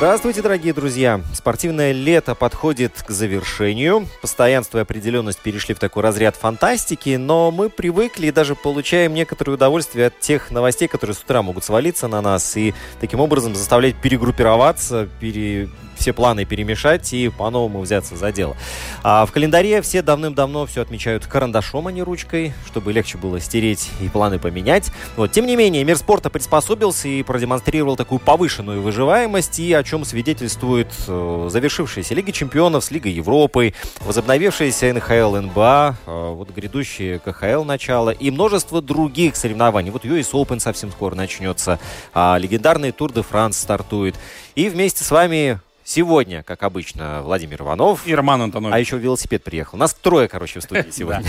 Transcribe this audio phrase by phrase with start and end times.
[0.00, 1.20] Здравствуйте, дорогие друзья!
[1.34, 4.08] Спортивное лето подходит к завершению.
[4.22, 9.52] Постоянство и определенность перешли в такой разряд фантастики, но мы привыкли и даже получаем некоторое
[9.52, 13.94] удовольствие от тех новостей, которые с утра могут свалиться на нас и таким образом заставлять
[13.94, 15.68] перегруппироваться, пере
[16.00, 18.56] все планы перемешать и по-новому взяться за дело.
[19.02, 23.90] А в календаре все давным-давно все отмечают карандашом, а не ручкой, чтобы легче было стереть
[24.00, 24.90] и планы поменять.
[25.16, 25.30] Вот.
[25.32, 30.88] Тем не менее, мир спорта приспособился и продемонстрировал такую повышенную выживаемость, и о чем свидетельствует
[31.06, 38.10] э, завершившаяся Лига чемпионов с Лигой Европы, возобновившаяся НХЛ, НБА, э, вот грядущие КХЛ начало
[38.10, 39.90] и множество других соревнований.
[39.90, 41.78] Вот US Open совсем скоро начнется,
[42.14, 44.16] а легендарный Тур де Франс стартует.
[44.54, 45.60] И вместе с вами
[45.92, 48.06] Сегодня, как обычно, Владимир Иванов.
[48.06, 48.76] И Роман Антонович.
[48.76, 49.76] А еще велосипед приехал.
[49.76, 51.26] Нас трое, короче, в студии сегодня.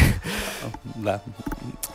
[0.94, 1.20] Да.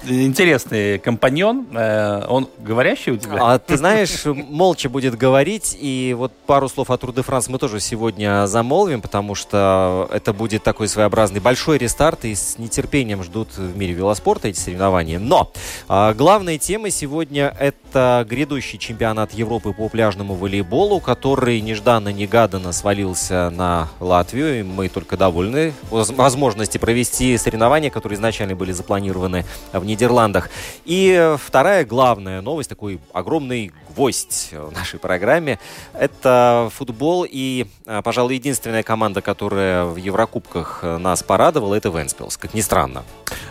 [0.04, 1.66] Интересный компаньон.
[1.72, 3.38] Э, Он говорящий у тебя?
[3.40, 5.76] А ты знаешь, молча будет говорить.
[5.80, 10.32] И вот пару слов о Тур де Франс мы тоже сегодня замолвим, потому что это
[10.32, 12.24] будет такой своеобразный большой рестарт.
[12.24, 15.20] И с нетерпением ждут в мире велоспорта эти соревнования.
[15.20, 15.52] Но
[15.86, 23.88] а, главная тема сегодня это грядущий чемпионат Европы по пляжному волейболу, который нежданно-негаданно свалился на
[24.00, 24.60] Латвию.
[24.60, 30.50] И мы только довольны возможности провести соревнования, которые изначально были запланированы в Нидерландах.
[30.84, 35.58] И вторая главная новость, такой огромный гвоздь в нашей программе,
[35.94, 37.26] это футбол.
[37.28, 43.04] И, а, пожалуй, единственная команда, которая в Еврокубках нас порадовала, это Венспилс, как ни странно.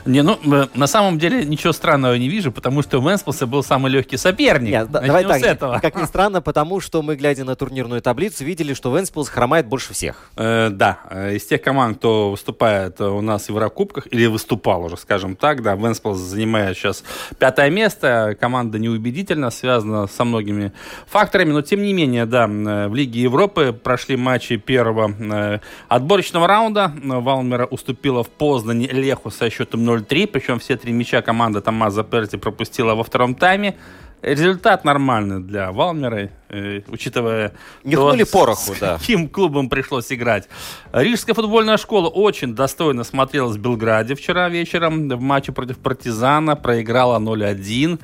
[0.06, 3.64] Не, ну, э, на самом деле ничего странного не вижу, потому что у Венспилса был
[3.64, 4.70] самый легкий соперник.
[4.70, 5.80] Нет, Начнем давай с так, этого.
[5.80, 9.94] как ни странно, потому что мы, глядя на турнирную таблицу, видели, что Венспилс хромает больше
[9.94, 10.30] всех.
[10.36, 14.98] Э, да, э, из тех команд, кто выступает у нас в Еврокубках, или выступал уже,
[14.98, 17.04] скажем так, да, Венспилс занимает сейчас
[17.40, 20.72] пятое место, команда неубедительна, связана со многими
[21.08, 26.48] факторами, но тем не менее, да, э, в Лиге Европы прошли матчи первого э, отборочного
[26.48, 32.04] раунда, Валмера уступила в Познане Леху со счетом 0-3, причем все три мяча команда Томаза
[32.04, 33.76] Перти пропустила во втором тайме.
[34.22, 37.54] Результат нормальный для Валмера, э, учитывая...
[37.84, 38.98] Нюхнули то, пороху, с да.
[38.98, 40.48] каким клубом пришлось играть.
[40.94, 45.10] Рижская футбольная школа очень достойно смотрелась в Белграде вчера вечером.
[45.10, 48.00] В матче против Партизана проиграла 0-1.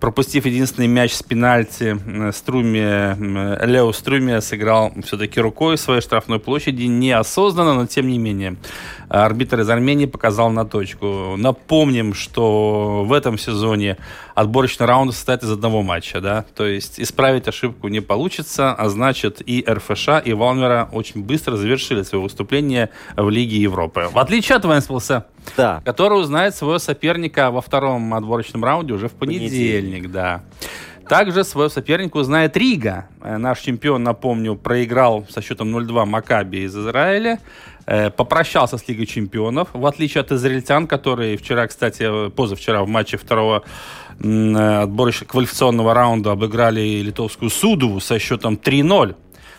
[0.00, 1.96] Пропустив единственный мяч с пенальти,
[2.32, 3.16] Струме,
[3.64, 8.56] Лео Струме сыграл все-таки рукой в своей штрафной площади неосознанно, но тем не менее.
[9.08, 11.36] Арбитр из Армении показал на точку.
[11.38, 13.96] Напомним, что в этом сезоне
[14.34, 19.42] отборочный раунд состоит из одного матча, да, то есть исправить ошибку не получится, а значит
[19.46, 24.08] и РФШ, и Валмера очень быстро завершили свое выступление в Лиге Европы.
[24.12, 25.26] В отличие от Венспилса,
[25.56, 25.82] Да.
[25.84, 30.42] который узнает своего соперника во втором отборочном раунде уже в понедельник, да.
[31.08, 33.06] Также своего соперника узнает Рига.
[33.22, 37.38] Э, Наш чемпион, напомню, проиграл со счетом 0-2 Макаби из Израиля.
[37.86, 43.16] Э, Попрощался с Лигой чемпионов, в отличие от израильтян, которые вчера, кстати, позавчера в матче
[43.18, 49.14] второго э, отборочного квалификационного раунда обыграли литовскую Судову со счетом 3-0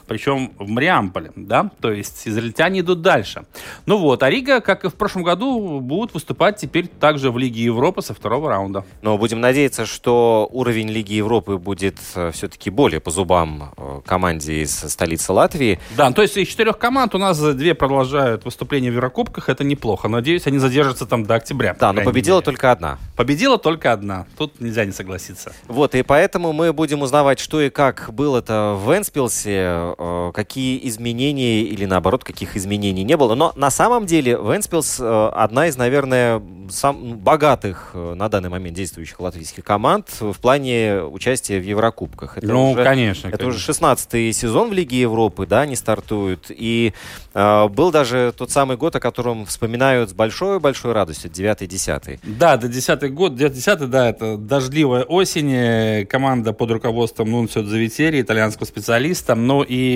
[0.07, 3.45] причем в Мариамполе, да, то есть израильтяне идут дальше.
[3.85, 7.63] Ну вот, а Рига, как и в прошлом году, будут выступать теперь также в Лиге
[7.63, 8.85] Европы со второго раунда.
[9.01, 11.97] Но будем надеяться, что уровень Лиги Европы будет
[12.31, 15.79] все-таки более по зубам э, команде из столицы Латвии.
[15.95, 20.07] Да, то есть из четырех команд у нас две продолжают выступление в Еврокубках, это неплохо.
[20.07, 21.75] Надеюсь, они задержатся там до октября.
[21.79, 22.45] Да, но победила мере.
[22.45, 22.97] только одна.
[23.15, 24.25] Победила только одна.
[24.37, 25.53] Тут нельзя не согласиться.
[25.67, 29.95] Вот, и поэтому мы будем узнавать, что и как было это в Венспилсе.
[29.97, 33.35] Э, какие изменения или наоборот, каких изменений не было.
[33.35, 38.75] Но на самом деле Венспилс э, одна из, наверное, сам, богатых э, на данный момент
[38.75, 42.37] действующих латвийских команд в плане участия в Еврокубках.
[42.37, 43.27] Это ну, уже, конечно.
[43.29, 43.57] Это конечно.
[43.57, 46.45] уже 16-й сезон в Лиге Европы, да, они стартуют.
[46.49, 46.93] И
[47.33, 52.19] э, был даже тот самый год, о котором вспоминают с большой-большой радостью, 9-10.
[52.23, 58.65] Да, до 10 год, 9-10, да, это дождливая осень, команда под руководством Нунцио Завитери, итальянского
[58.65, 59.35] специалиста.
[59.35, 59.86] Но и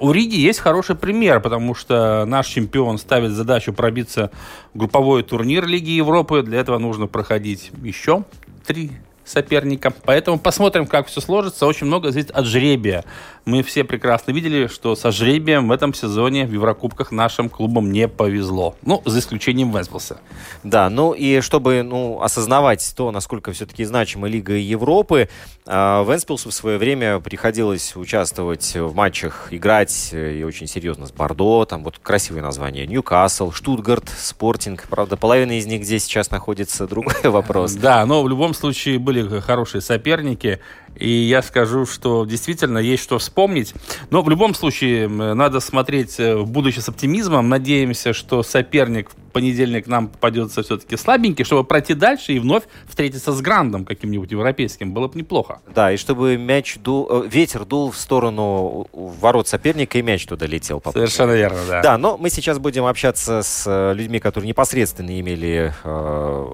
[0.00, 4.30] у Риги есть хороший пример, потому что наш чемпион ставит задачу пробиться
[4.74, 6.42] в групповой турнир Лиги Европы.
[6.42, 8.24] Для этого нужно проходить еще
[8.66, 8.92] три
[9.32, 9.92] соперника.
[10.04, 11.66] Поэтому посмотрим, как все сложится.
[11.66, 13.04] Очень много зависит от жребия.
[13.44, 18.06] Мы все прекрасно видели, что со жребием в этом сезоне в Еврокубках нашим клубам не
[18.06, 18.76] повезло.
[18.82, 20.18] Ну, за исключением Весплса.
[20.62, 25.28] Да, ну и чтобы ну, осознавать то, насколько все-таки значима Лига Европы,
[25.66, 31.12] э, Венспилсу в свое время приходилось участвовать в матчах, играть э, и очень серьезно с
[31.12, 34.86] Бордо, там вот красивые названия, Ньюкасл, Штутгарт, Спортинг.
[34.88, 37.72] Правда, половина из них где сейчас находится, другой вопрос.
[37.72, 40.60] Да, но в любом случае были хорошие соперники.
[40.96, 43.74] И я скажу, что действительно есть что вспомнить.
[44.10, 47.48] Но в любом случае надо смотреть э, в будущее с оптимизмом.
[47.48, 53.32] Надеемся, что соперник в понедельник нам попадется все-таки слабенький, чтобы пройти дальше и вновь встретиться
[53.32, 54.92] с Грандом каким-нибудь европейским.
[54.92, 55.60] Было бы неплохо.
[55.74, 60.46] Да, и чтобы мяч дул, э, ветер дул в сторону ворот соперника, и мяч туда
[60.46, 60.80] летел.
[60.80, 61.82] По Совершенно верно, да.
[61.82, 66.46] Да, но мы сейчас будем общаться с э, людьми, которые непосредственно имели э,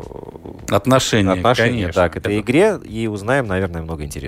[0.68, 2.40] отношения, отношения конечно, да, к этой это...
[2.40, 4.27] игре, и узнаем, наверное, много интересного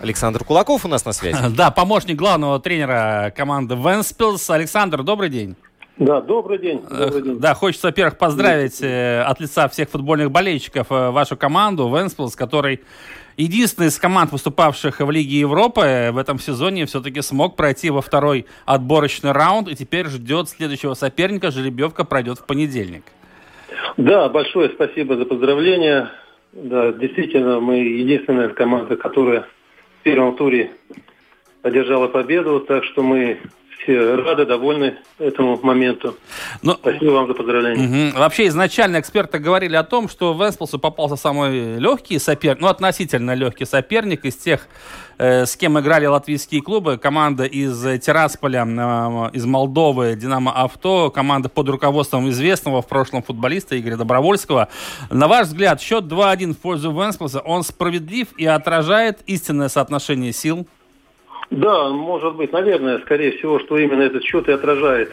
[0.00, 1.36] Александр Кулаков у нас на связи.
[1.56, 4.48] Да, помощник главного тренера команды Венспилс.
[4.48, 5.56] Александр, добрый день.
[5.98, 6.80] Да, добрый день.
[6.88, 7.38] Добрый день.
[7.38, 12.80] Да, хочется, во-первых, поздравить э, от лица всех футбольных болельщиков э, вашу команду Венспилс, который
[13.36, 18.46] единственный из команд, выступавших в Лиге Европы в этом сезоне, все-таки смог пройти во второй
[18.64, 21.50] отборочный раунд и теперь ждет следующего соперника.
[21.50, 23.04] Жеребьевка пройдет в понедельник.
[23.98, 26.10] Да, большое спасибо за поздравления.
[26.52, 29.42] Да, действительно, мы единственная команда, которая
[30.00, 30.70] в первом туре
[31.62, 33.38] одержала победу, так что мы
[33.82, 36.16] все рады, довольны этому моменту.
[36.62, 36.74] Но...
[36.74, 38.10] Спасибо вам за поздравления.
[38.10, 38.18] Угу.
[38.18, 43.64] Вообще, изначально эксперты говорили о том, что Венсполсу попался самый легкий соперник, ну, относительно легкий
[43.64, 44.66] соперник из тех,
[45.18, 46.98] э, с кем играли латвийские клубы.
[46.98, 53.78] Команда из Тирасполя, э, из Молдовы, Динамо Авто, команда под руководством известного в прошлом футболиста
[53.78, 54.68] Игоря Добровольского.
[55.10, 60.66] На ваш взгляд, счет 2-1 в пользу Венсполса, он справедлив и отражает истинное соотношение сил?
[61.50, 65.12] Да, может быть, наверное, скорее всего, что именно этот счет и отражает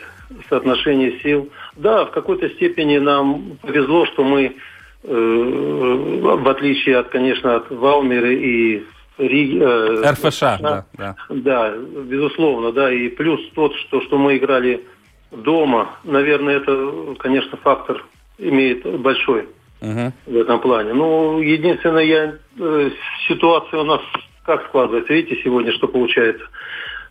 [0.49, 1.49] соотношение сил.
[1.75, 4.55] Да, в какой-то степени нам повезло, что мы,
[5.03, 8.83] э, в отличие от, конечно, от Валмеры и
[9.17, 11.15] Риги, э, РФШ, да, да.
[11.29, 12.91] Да, безусловно, да.
[12.91, 14.83] И плюс тот, что, что мы играли
[15.31, 18.03] дома, наверное, это, конечно, фактор
[18.39, 19.47] имеет большой
[19.81, 20.13] угу.
[20.25, 20.93] в этом плане.
[20.93, 22.89] Ну, единственное, я, э,
[23.27, 24.01] ситуация у нас
[24.45, 25.13] как складывается?
[25.13, 26.45] Видите, сегодня что получается?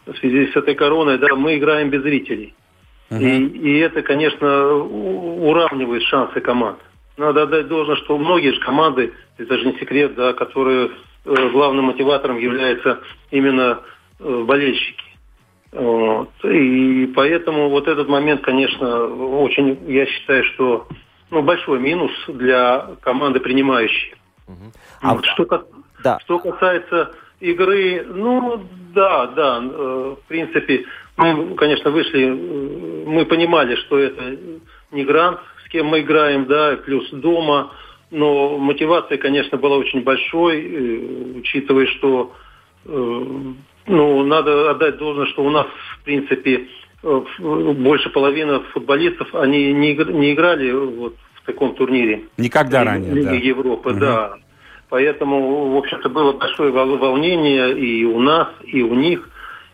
[0.06, 2.54] В связи с этой короной, да, мы играем без зрителей.
[3.10, 3.20] Uh-huh.
[3.20, 6.78] И, и это, конечно, уравнивает шансы команд.
[7.16, 10.90] Надо отдать должное, что многие же команды, это же не секрет, да, которые
[11.24, 13.80] э, главным мотиватором являются именно
[14.18, 15.04] э, болельщики.
[15.72, 16.30] Вот.
[16.44, 20.86] И поэтому вот этот момент, конечно, очень, я считаю, что
[21.30, 24.14] ну, большой минус для команды принимающей.
[24.48, 24.72] Угу.
[25.00, 25.66] А вот, что,
[26.02, 26.18] да.
[26.20, 28.62] что касается игры, ну
[28.94, 30.84] да, да, э, в принципе,
[31.16, 34.36] мы, конечно, вышли, э, мы понимали, что это
[34.92, 37.72] не грант, с кем мы играем, да, плюс дома,
[38.10, 42.32] но мотивация, конечно, была очень большой, э, учитывая, что
[42.84, 45.66] ну, надо отдать должное, что у нас,
[46.00, 46.66] в принципе,
[47.38, 52.24] больше половины футболистов, они не, не играли вот, в таком турнире.
[52.38, 53.34] Никогда ранее, Лиги да.
[53.34, 54.00] Европы, Мгм.
[54.00, 54.34] да.
[54.96, 59.26] Поэтому, в общем-то, было большое вол- волнение и у нас, и у них.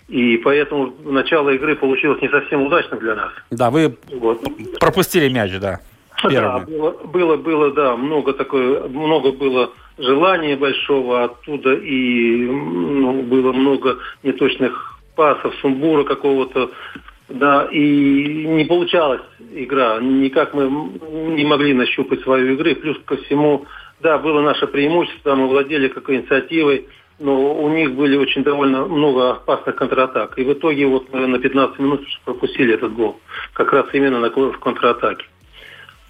[0.07, 3.33] И поэтому начало игры получилось не совсем удачным для нас.
[3.51, 4.41] Да, вы Вот.
[4.79, 5.81] пропустили мяч, да.
[6.23, 6.65] Да, Первыми.
[6.67, 13.99] было, было, было, да, много такое, много было желания большого оттуда, и ну, было много
[14.23, 16.71] неточных пасов, сумбура какого-то,
[17.29, 19.23] да, и не получалась
[19.53, 20.71] игра, никак мы
[21.35, 23.67] не могли нащупать свою игры, плюс ко всему,
[24.01, 26.89] да, было наше преимущество, мы владели какой инициативой,
[27.19, 31.39] но у них были очень довольно много опасных контратак, и в итоге вот мы на
[31.39, 33.19] 15 минут пропустили этот гол,
[33.55, 35.27] как раз именно на в контратаке.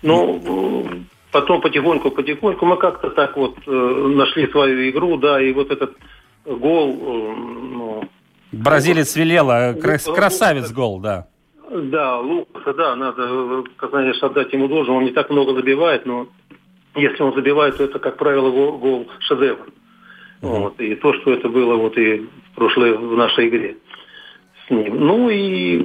[0.03, 0.97] Ну, э,
[1.33, 5.97] потом потихоньку, потихоньку мы как-то так вот э, нашли свою игру, да, и вот этот
[6.45, 7.37] гол, э,
[7.73, 8.05] ну,
[8.53, 11.27] Бразилец Вилела, крас- красавец гол, да.
[11.71, 16.29] да, Лукаса, да, надо, э, конечно, отдать ему должное, он не так много забивает, но
[16.97, 19.67] если он забивает, то это, как правило, гол, гол шедевр.
[20.41, 22.19] Вот, и то, что это было вот и
[22.53, 23.77] в прошлой, в нашей игре
[24.67, 24.95] с ним.
[24.99, 25.79] Ну и,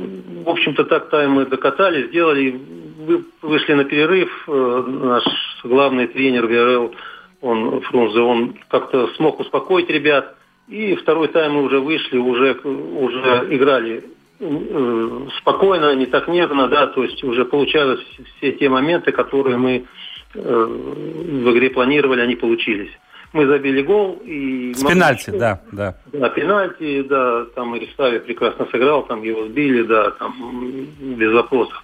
[0.45, 2.59] в общем-то, так тайм мы докатали, сделали,
[2.99, 4.29] вы- вышли на перерыв.
[4.47, 5.23] Э, Наш
[5.63, 6.93] главный тренер ВРЛ,
[7.41, 10.35] он, Фрунзе, он как-то смог успокоить ребят.
[10.67, 14.03] И второй тайм мы уже вышли, уже, уже играли
[14.39, 18.01] э, спокойно, не так нервно, да, то есть уже получалось
[18.37, 19.85] все те моменты, которые мы
[20.33, 22.91] в игре планировали, они получились.
[23.33, 24.73] Мы забили гол и...
[24.75, 25.95] С пенальти, да, да.
[26.11, 31.83] Да, пенальти, да, там Иристави прекрасно сыграл, там его сбили, да, там без вопросов.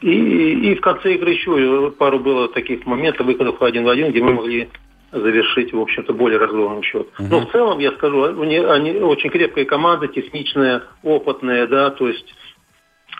[0.00, 4.22] И, и в конце игры еще пару было таких моментов, выходов один в один, где
[4.22, 4.68] мы могли
[5.10, 7.08] завершить, в общем-то, более разгромный счет.
[7.18, 12.26] Но в целом, я скажу, они, они очень крепкая команда, техничная, опытная, да, то есть
[12.28, 12.55] э,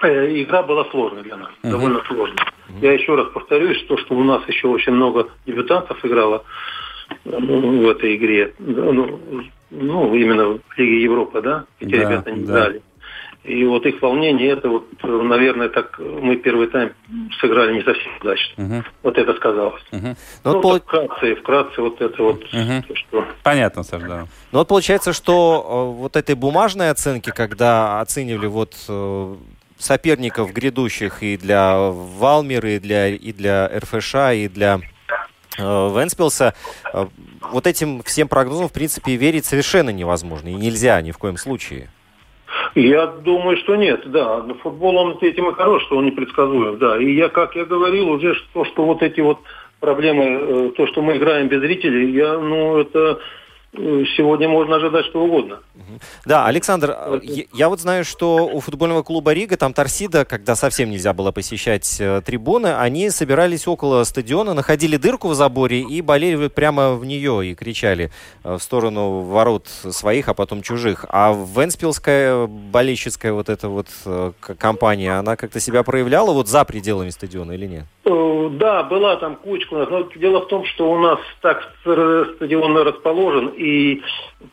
[0.03, 2.38] игра была сложной для нас, довольно сложной.
[2.81, 6.45] Я еще раз повторюсь, что, что у нас еще очень много дебютантов играло
[7.25, 8.53] ну, в этой игре.
[8.59, 9.21] Ну,
[9.71, 12.53] ну, именно в Лиге Европы, да, эти Да, ребята не да.
[12.53, 12.83] играли.
[13.45, 16.91] И вот их волнение, это вот, э, наверное, так мы первый тайм
[17.41, 18.65] сыграли не совсем удачно.
[18.65, 18.85] Мгм.
[19.05, 19.83] Вот это сказалось.
[19.93, 20.17] Мгм.
[20.45, 22.83] Ну, вот, пол- вкратце, вкратце вот это вот, Мгм.
[22.83, 23.25] то, что...
[23.45, 24.26] Понятно, Саш, да.
[24.50, 29.35] ну вот получается, что э, вот этой бумажной оценки, когда оценивали вот э,
[29.78, 34.80] соперников грядущих и для Валмира, и для, и для РФШ, и для
[35.59, 36.54] э, Венспилса,
[36.92, 37.06] э,
[37.50, 40.49] вот этим всем прогнозам, в принципе, верить совершенно невозможно.
[40.49, 41.90] И нельзя ни в коем случае.
[42.75, 44.45] Я думаю, что нет, да.
[44.62, 46.99] Футбол, он этим и хорош, что он непредсказуем, да.
[46.99, 49.38] И я, как я говорил уже, что, что вот эти вот
[49.80, 53.21] проблемы, э, то, что мы играем без зрителей, я, ну, это
[54.16, 55.61] сегодня можно ожидать что угодно.
[56.25, 60.54] Да, Александр, э, я, я вот знаю, что у футбольного клуба Рига, там Торсида, когда
[60.56, 66.00] совсем нельзя было посещать э, трибуны, они собирались около стадиона, находили дырку в заборе и
[66.00, 68.11] болели прямо в нее и кричали
[68.45, 71.04] э, в сторону ворот своих, а потом чужих.
[71.09, 77.11] А Венспилская болельщицкая вот эта вот э, компания, она как-то себя проявляла вот за пределами
[77.11, 77.85] стадиона или нет?
[78.04, 79.88] Э, Да, была там кучка у нас.
[79.90, 83.65] Но дело в том, что у нас так ст- стадион расположен, и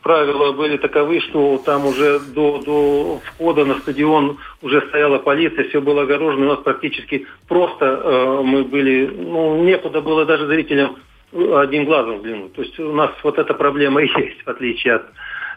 [0.02, 5.80] правила были таковы, что там уже до, до входа на стадион уже стояла полиция, все
[5.80, 6.46] было огорожено.
[6.46, 10.96] У нас практически просто э, мы были, ну, некуда было даже зрителям
[11.32, 12.52] одним глазом взглянуть.
[12.54, 15.06] То есть у нас вот эта проблема и есть, в отличие от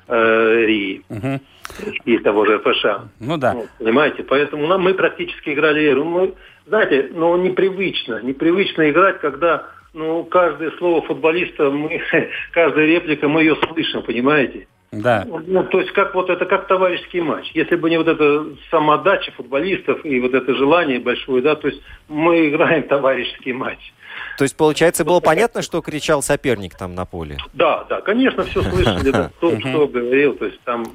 [0.08, 1.42] э, Рии Мгм.
[2.06, 2.86] и того же ФШ.
[3.20, 3.54] Ну да.
[3.54, 5.94] Ну, понимаете, поэтому нам, мы практически играли.
[5.94, 6.34] Мы,
[6.66, 12.00] знаете, ну непривычно, непривычно играть, когда ну, каждое слово футболиста, мы,
[12.54, 14.68] каждая реплика, мы ее слышим, понимаете?
[14.92, 15.26] Да.
[15.28, 17.52] Ну, то есть как вот это как товарищеский матч.
[17.54, 21.82] Если бы не вот эта самоотдача футболистов и вот это желание большое, да, то есть
[22.08, 23.80] мы играем товарищеский матч.
[24.38, 27.38] То есть, получается, было понятно, что кричал соперник там на поле?
[27.54, 30.86] Да, да, конечно, все слышали, да, кто что говорил, то есть там...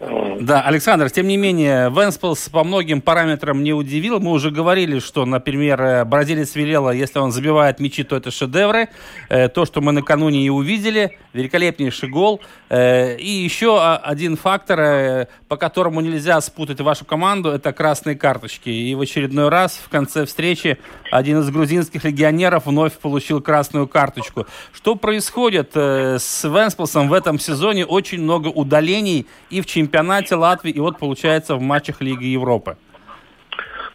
[0.00, 4.20] Да, Александр, тем не менее, Венспилс по многим параметрам не удивил.
[4.20, 8.90] Мы уже говорили, что, например, э, бразилец Вилела, если он забивает мячи, то это шедевры.
[9.28, 12.40] Э, То, что мы накануне и увидели, великолепнейший гол.
[12.68, 18.68] Э, И еще а, один фактор, по которому нельзя спутать вашу команду, это красные карточки.
[18.68, 20.78] И в очередной раз в конце встречи
[21.10, 24.46] один из грузинских легионеров вновь получил красную карточку.
[24.72, 27.84] Что происходит с Венспилсом в этом сезоне?
[27.84, 29.87] Очень много удалений и в чемпионате
[30.36, 32.76] Латвии, и вот получается в матчах Лиги Европы.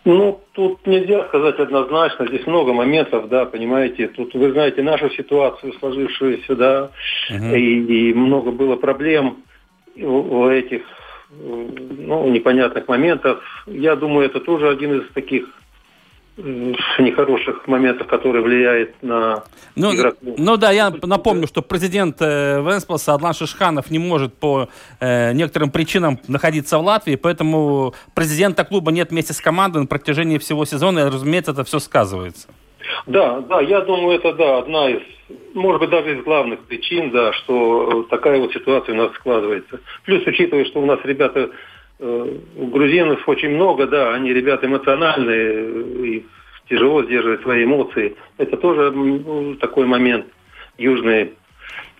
[0.05, 2.27] Ну, тут нельзя сказать однозначно.
[2.27, 4.09] Здесь много моментов, да, понимаете.
[4.09, 6.91] Тут вы знаете нашу ситуацию, сложившуюся, да,
[7.29, 9.37] и, и много было проблем
[9.95, 11.67] у, у этих э,
[11.99, 13.41] ну, непонятных моментов.
[13.65, 15.47] Я думаю, это тоже один из таких
[16.37, 19.43] нехороших моментов, которые влияют на
[19.75, 20.19] ну, игроков.
[20.21, 24.67] Ну да, я напомню, что президент э, Венспилса Адлан Шишханов не может по
[24.99, 30.39] э, некоторым причинам находиться в Латвии, поэтому президента клуба нет вместе с командой на протяжении
[30.39, 32.47] всего сезона, и, разумеется, это все сказывается.
[33.05, 35.01] Да, да, я думаю, это да, одна из,
[35.53, 39.79] может быть, даже из главных причин, да, что такая вот ситуация у нас складывается.
[40.03, 41.49] Плюс, учитывая, что у нас ребята Э,
[42.03, 46.25] у грузинов очень много, да, они ребята эмоциональные и
[46.69, 48.15] тяжело сдерживать свои эмоции.
[48.37, 50.25] Это тоже ну, такой момент
[50.77, 51.33] южный.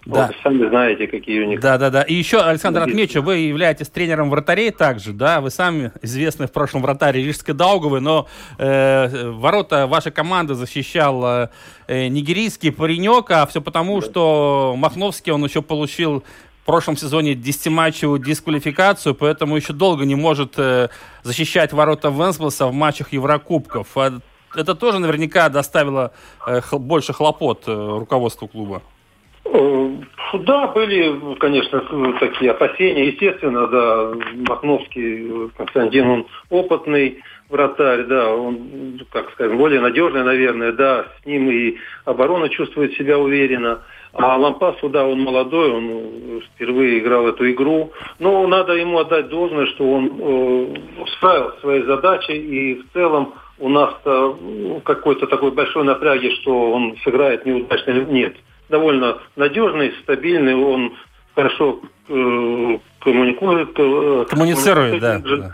[0.06, 0.28] Да.
[0.28, 1.62] Вот, сами знаете, какие у них.
[1.62, 2.02] Да, да, да.
[2.02, 5.40] И еще, Александр, отмечу, вы являетесь тренером вратарей также, да?
[5.40, 11.48] Вы сами известны в прошлом вратаре Рижской Даугавы, но э, ворота вашей команды защищал
[11.88, 14.06] э, нигерийский паренек, а все потому, да.
[14.06, 16.26] что Махновский, он еще получил
[16.64, 20.88] в прошлом сезоне 10-матчевую дисквалификацию, поэтому еще долго не может э,
[21.22, 23.88] защищать ворота Венсблса в матчах Еврокубков.
[23.98, 24.14] А
[24.56, 26.14] это тоже наверняка доставило
[26.48, 28.82] э, больше хлопот э, руководству клуба.
[29.46, 31.82] Да, были, конечно,
[32.22, 33.08] такие опасения.
[33.10, 34.14] Естественно, да,
[34.48, 37.22] Махновский Константин, он опытный
[37.54, 43.18] вратарь, да, он, как скажем, более надежный, наверное, да, с ним и оборона чувствует себя
[43.20, 43.80] уверенно.
[44.14, 47.92] А Лампасу, да, он молодой, он впервые играл эту игру.
[48.20, 50.76] Но надо ему отдать должное, что он э,
[51.18, 52.38] справился своей задачей.
[52.38, 58.36] И в целом у нас ну, какой-то такой большой напряги, что он сыграет неудачно нет.
[58.70, 60.94] Довольно надежный, стабильный, он
[61.36, 63.70] хорошо э, коммуникует.
[63.78, 65.54] Э, коммуницирует, да, да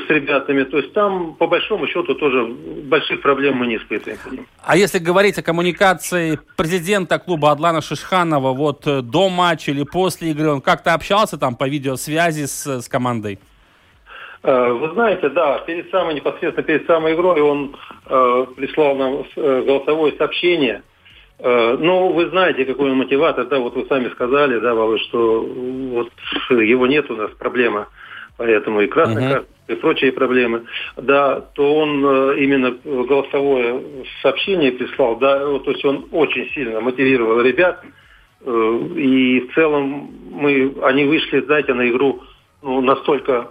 [0.00, 0.64] с, ребятами.
[0.64, 4.46] То есть там, по большому счету, тоже больших проблем мы не испытываем.
[4.64, 10.30] А если говорить о коммуникации президента клуба Адлана Шишханова вот э, до матча или после
[10.30, 13.38] игры, он как-то общался там по видеосвязи с, с командой?
[14.42, 19.62] Э, вы знаете, да, перед самой, непосредственно перед самой игрой он э, прислал нам э,
[19.66, 20.82] голосовое сообщение.
[21.38, 25.42] Э, ну, вы знаете, какой он мотиватор, да, вот вы сами сказали, да, Володь, что
[25.42, 26.08] вот
[26.50, 27.88] его нет у нас, проблема.
[28.36, 29.32] Поэтому и красная uh-huh.
[29.32, 30.64] карта, и прочие проблемы,
[30.96, 33.80] да, то он э, именно голосовое
[34.22, 37.84] сообщение прислал, да, то есть он очень сильно мотивировал ребят,
[38.44, 42.22] э, и в целом мы, они вышли, знаете, на игру
[42.62, 43.50] ну, настолько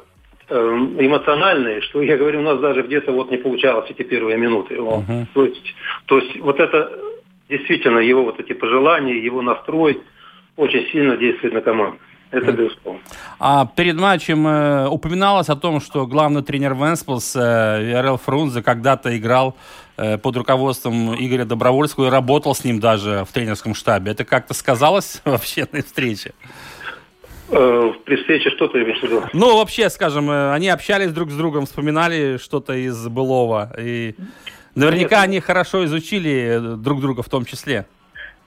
[0.50, 4.76] э, эмоциональные, что я говорю, у нас даже где-то вот не получалось эти первые минуты.
[4.76, 5.26] Uh-huh.
[5.34, 5.76] То, есть,
[6.08, 6.92] то есть вот это
[7.50, 10.02] действительно его вот эти пожелания, его настрой
[10.56, 11.98] очень сильно действует на команду.
[12.32, 13.02] Это безусловно.
[13.40, 19.18] А перед матчем э, упоминалось о том, что главный тренер Венспилс э, Виарел Фрунзе когда-то
[19.18, 19.58] играл
[19.98, 24.12] э, под руководством Игоря Добровольского и работал с ним даже в тренерском штабе.
[24.12, 26.34] Это как-то сказалось вообще на встрече?
[27.50, 29.24] Э, при встрече что ты имеешь в виду?
[29.34, 33.74] Ну, вообще, скажем, э, они общались друг с другом, вспоминали что-то из былого.
[33.78, 34.16] И
[34.74, 35.26] наверняка Нет.
[35.26, 37.88] они хорошо изучили друг друга в том числе.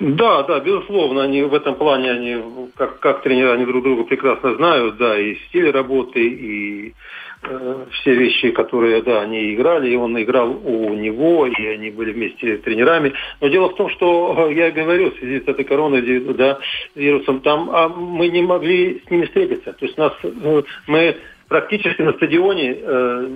[0.00, 4.56] Да, да, безусловно, они в этом плане, они как, как тренеры, они друг друга прекрасно
[4.56, 6.94] знают, да, и стиль работы, и
[7.42, 12.12] э, все вещи, которые, да, они играли, и он играл у него, и они были
[12.12, 13.12] вместе тренерами.
[13.40, 16.02] Но дело в том, что э, я говорю, в связи с этой короной,
[16.34, 16.58] да,
[16.96, 19.74] вирусом, там а мы не могли с ними встретиться.
[19.74, 21.16] То есть нас, э, мы
[21.48, 23.28] практически на стадионе э,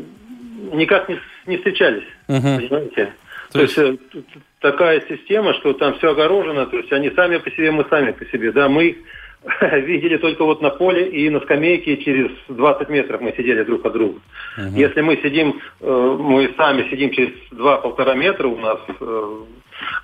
[0.72, 2.42] никак не, не встречались, угу.
[2.42, 3.14] понимаете?
[3.52, 4.22] То, то есть, есть э,
[4.60, 8.24] такая система, что там все огорожено, то есть они сами по себе, мы сами по
[8.26, 8.52] себе.
[8.52, 8.96] Да, мы их
[9.72, 13.92] видели только вот на поле и на скамейке через 20 метров мы сидели друг от
[13.92, 14.20] друга.
[14.56, 14.76] Угу.
[14.76, 19.40] Если мы сидим, э, мы сами сидим через 2-1,5 метра у нас э,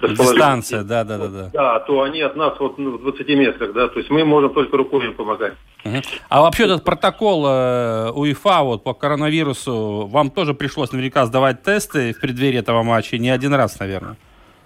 [0.03, 1.51] Дистанция, да, да, да, да.
[1.53, 4.55] Да, то они от нас вот ну, в 20 метрах, да, то есть мы можем
[4.55, 5.55] только рукой им помогать.
[5.85, 5.97] Угу.
[6.29, 12.12] А вообще этот протокол э, УЕФА вот по коронавирусу, вам тоже пришлось наверняка сдавать тесты
[12.12, 14.17] в преддверии этого матча, не один раз, наверное?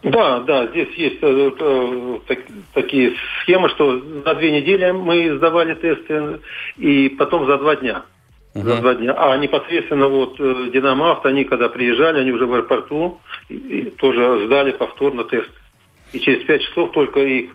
[0.02, 2.38] Да, да, здесь есть э, э, так,
[2.72, 6.38] такие схемы, что за две недели мы сдавали тесты,
[6.76, 8.04] и потом за два дня.
[8.54, 8.62] Uh-huh.
[8.62, 9.14] За два дня.
[9.16, 13.90] А непосредственно вот э, Динамо Авто, они когда приезжали, они уже в аэропорту и, и
[13.90, 15.50] тоже сдали повторно тест.
[16.12, 17.50] И через пять часов только их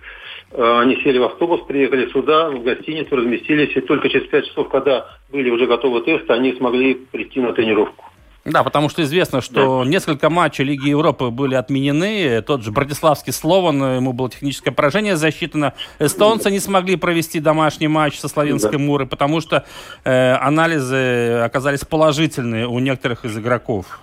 [0.52, 4.68] э, они сели в автобус, приехали сюда, в гостиницу, разместились, и только через пять часов,
[4.68, 8.13] когда были уже готовы тесты, они смогли прийти на тренировку.
[8.46, 9.90] Да, потому что известно, что да.
[9.90, 12.42] несколько матчей Лиги Европы были отменены.
[12.42, 15.74] Тот же Братиславский Слован, ему было техническое поражение засчитано.
[16.00, 18.80] Эстонцы не смогли провести домашний матч со Славянской да.
[18.80, 19.64] Мурой, потому что
[20.04, 24.00] э, анализы оказались положительные у некоторых из игроков.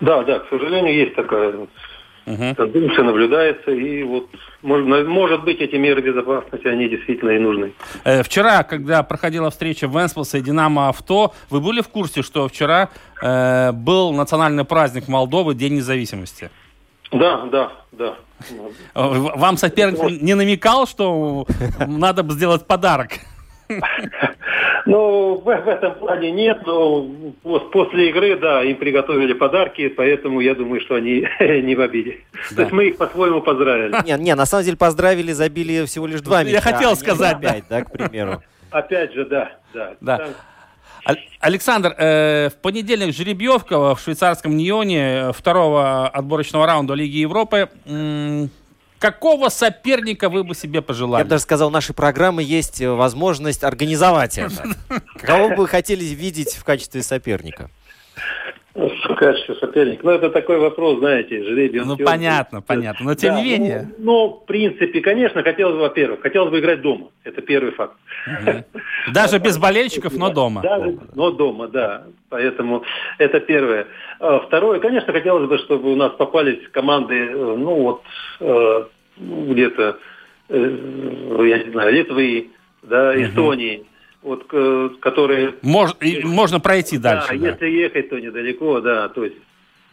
[0.00, 1.54] Да, да, к сожалению, есть такая
[2.26, 2.56] Угу.
[2.56, 4.28] Тенденция наблюдается, и вот,
[4.66, 7.72] может, может быть, эти меры безопасности, они действительно и нужны.
[8.04, 12.88] Э, вчера, когда проходила встреча Венспилса и Динамо Авто, вы были в курсе, что вчера
[13.22, 16.50] э, был национальный праздник Молдовы, День независимости?
[17.12, 18.14] Да, да, да.
[18.94, 21.46] Вам соперник не намекал, что
[21.78, 23.12] надо бы сделать подарок?
[24.84, 27.08] Ну, в, в этом плане нет, но
[27.72, 32.18] после игры, да, им приготовили подарки, поэтому я думаю, что они не в обиде.
[32.50, 32.56] Да.
[32.56, 33.94] То есть мы их по-своему поздравили.
[34.04, 36.56] Не, не, на самом деле поздравили, забили всего лишь два мяча.
[36.56, 37.56] Я хотел а сказать, да.
[37.68, 38.42] да, к примеру.
[38.70, 39.94] Опять же, да, да.
[40.00, 40.28] да.
[41.40, 47.68] Александр, э, в понедельник жеребьевка в швейцарском Ньоне второго отборочного раунда Лиги Европы.
[49.06, 51.20] Какого соперника вы бы себе пожелали?
[51.20, 54.64] Я бы даже сказал, у нашей программы есть э, возможность организовать это.
[55.20, 57.70] Кого бы вы хотели видеть в качестве соперника?
[58.74, 60.04] В качестве соперника.
[60.04, 61.82] Ну, это такой вопрос, знаете, жребий.
[61.84, 63.06] Ну, понятно, понятно.
[63.06, 63.90] Но тем да, не менее.
[63.96, 67.10] Ну, ну, в принципе, конечно, хотелось бы, во-первых, хотелось бы играть дома.
[67.22, 67.94] Это первый факт.
[69.14, 70.62] Даже без болельщиков, но дома.
[70.62, 72.06] Даже, но дома, да.
[72.28, 72.82] Поэтому
[73.18, 73.86] это первое.
[74.18, 78.02] А второе, конечно, хотелось бы, чтобы у нас попались команды, э, ну, вот,
[79.18, 79.98] э, где-то,
[80.48, 82.50] э, я не знаю, Литвы,
[82.82, 83.84] да, Эстонии
[84.22, 84.44] вот,
[85.00, 85.54] которые...
[85.62, 85.92] Мож,
[86.24, 87.28] можно пройти дальше.
[87.30, 89.36] Да, да, если ехать, то недалеко, да, то есть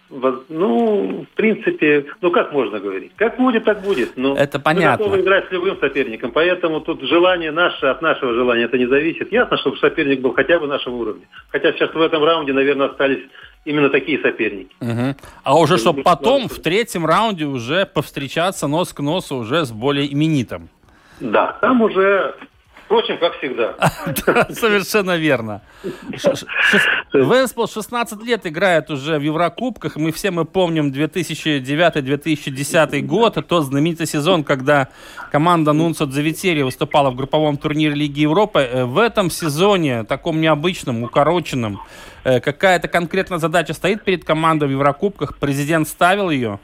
[0.09, 3.13] ну, в принципе, ну как можно говорить?
[3.15, 4.15] Как будет, так будет.
[4.15, 5.05] Но это понятно.
[5.05, 8.85] Мы готовы играть с любым соперником, поэтому тут желание наше от нашего желания это не
[8.85, 9.31] зависит.
[9.31, 11.25] Ясно, чтобы соперник был хотя бы нашего уровня.
[11.49, 13.23] Хотя сейчас в этом раунде, наверное, остались
[13.65, 14.75] именно такие соперники.
[14.81, 15.15] Угу.
[15.43, 20.11] А уже чтобы потом в третьем раунде уже повстречаться нос к носу уже с более
[20.11, 20.69] именитым.
[21.19, 22.35] Да, там уже
[22.93, 23.73] Впрочем, как всегда.
[24.53, 25.61] Совершенно верно.
[27.11, 29.95] Венспол 16 лет играет уже в Еврокубках.
[29.95, 33.43] Мы все мы помним 2009-2010 год.
[33.47, 34.89] Тот знаменитый сезон, когда
[35.31, 38.59] команда Нунцо Дзавитери выступала в групповом турнире Лиги Европы.
[38.59, 41.81] Э, в этом сезоне, таком необычном, укороченном,
[42.23, 45.39] э, какая-то конкретная задача стоит перед командой в Еврокубках?
[45.39, 46.59] Президент ставил ее?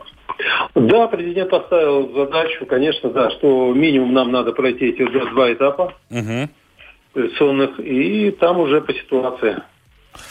[0.76, 7.24] Да, президент поставил задачу, конечно, да, что минимум нам надо пройти эти два этапа угу.
[7.82, 9.62] и там уже по ситуации.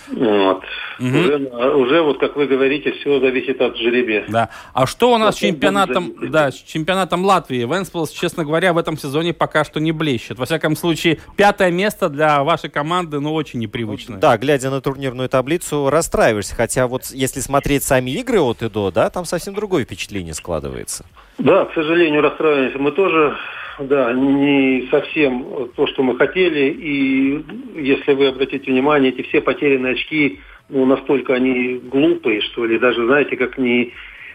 [0.09, 0.65] Вот.
[0.99, 1.07] Угу.
[1.07, 1.37] Уже,
[1.75, 4.25] уже, вот как вы говорите, все зависит от жеребия.
[4.29, 4.49] Да.
[4.73, 7.65] А что у нас с чемпионатом, да, с чемпионатом Латвии?
[7.65, 10.39] Венспилс, честно говоря, в этом сезоне пока что не блещет.
[10.39, 14.19] Во всяком случае, пятое место для вашей команды, ну, очень непривычно.
[14.19, 16.55] Да, глядя на турнирную таблицу, расстраиваешься.
[16.55, 21.05] Хотя вот если смотреть сами игры от и до, да, там совсем другое впечатление складывается.
[21.39, 22.79] Да, к сожалению, расстраиваемся.
[22.79, 23.37] Мы тоже
[23.79, 26.71] да, не совсем то, что мы хотели.
[26.71, 27.45] И
[27.77, 33.07] если вы обратите внимание, эти все потерянные очки, ну, настолько они глупые, что ли, даже,
[33.07, 33.93] знаете, как не...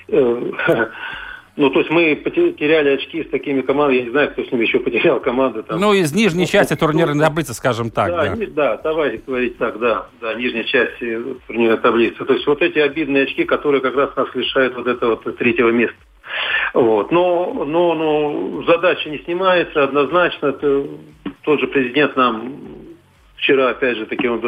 [0.07, 0.51] Э,
[1.57, 4.63] ну, то есть мы потеряли очки с такими командами, я не знаю, кто с ними
[4.63, 5.63] еще потерял команды.
[5.63, 5.81] Там.
[5.81, 8.11] Ну, из нижней части турнирной таблицы, скажем так.
[8.11, 8.45] Да, да.
[8.47, 12.23] да, давайте говорить так, да, да, нижней части турнирной таблицы.
[12.23, 15.97] То есть вот эти обидные очки, которые как раз нас лишают вот этого третьего места.
[16.73, 17.11] Вот.
[17.11, 20.47] Но, но, но задача не снимается однозначно.
[20.47, 20.87] Это,
[21.43, 22.53] тот же президент нам
[23.37, 24.41] вчера, опять же, таки он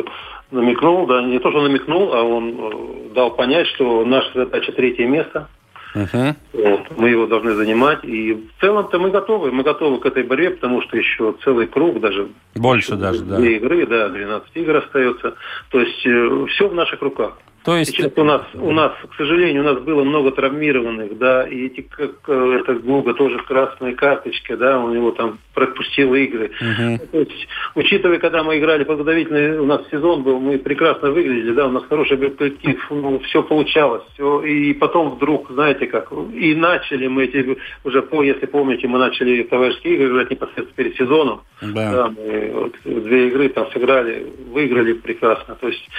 [0.52, 5.06] намекнул, да, не то, что намекнул, а он э, дал понять, что наша задача третье
[5.06, 5.50] место.
[5.96, 6.36] Uh-huh.
[6.52, 8.04] Вот, мы его должны занимать.
[8.04, 9.52] И в целом-то мы готовы.
[9.52, 13.40] Мы готовы к этой борьбе, потому что еще целый круг, даже больше даже, да.
[13.40, 15.36] игры, да, 12 игр остается.
[15.70, 17.38] То есть э, все в наших руках.
[17.66, 17.96] То есть...
[17.96, 21.82] Сейчас у нас, у нас, к сожалению, у нас было много травмированных, да, и эти,
[21.82, 26.52] как, э, это Гуга тоже красная карточка, да, у него там пропустил игры.
[26.62, 27.08] Угу.
[27.12, 31.66] То есть, учитывая, когда мы играли подготовительный, у нас сезон был, мы прекрасно выглядели, да,
[31.66, 37.08] у нас хороший коллектив, ну, все получалось, все, и потом вдруг, знаете как, и начали
[37.08, 41.92] мы эти, уже, по, если помните, мы начали товарищеские игры играть непосредственно перед сезоном, да,
[41.92, 45.90] да мы вот, две игры там сыграли, выиграли прекрасно, то есть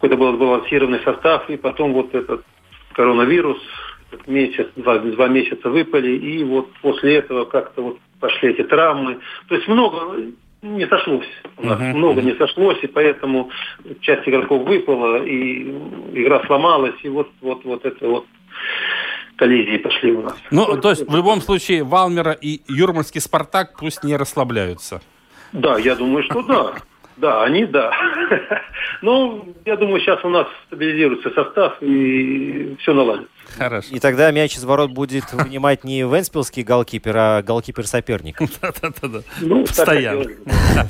[0.00, 2.42] какой-то был сбалансированный состав, и потом вот этот
[2.94, 3.58] коронавирус,
[4.10, 9.18] этот месяц, два, два месяца выпали, и вот после этого как-то вот пошли эти травмы.
[9.48, 10.16] То есть много
[10.62, 11.28] не сошлось.
[11.58, 11.94] У нас uh-huh.
[11.94, 13.50] много не сошлось, и поэтому
[14.00, 15.70] часть игроков выпала, и
[16.14, 18.24] игра сломалась, и вот, вот, вот это вот
[19.36, 20.36] коллизии пошли у нас.
[20.50, 25.02] Ну, то есть в любом случае Валмера и Юрмальский Спартак пусть не расслабляются.
[25.52, 26.74] Да, я думаю, что да.
[27.20, 27.92] Да, они да.
[29.02, 33.30] Ну, я думаю, сейчас у нас стабилизируется состав и все наладится.
[33.56, 33.88] Хорошо.
[33.94, 38.46] И тогда мяч из ворот будет вынимать не венспилский голкипер, а голкипер соперника.
[38.62, 39.20] Да-да-да.
[39.40, 40.24] Ну, Постоянно.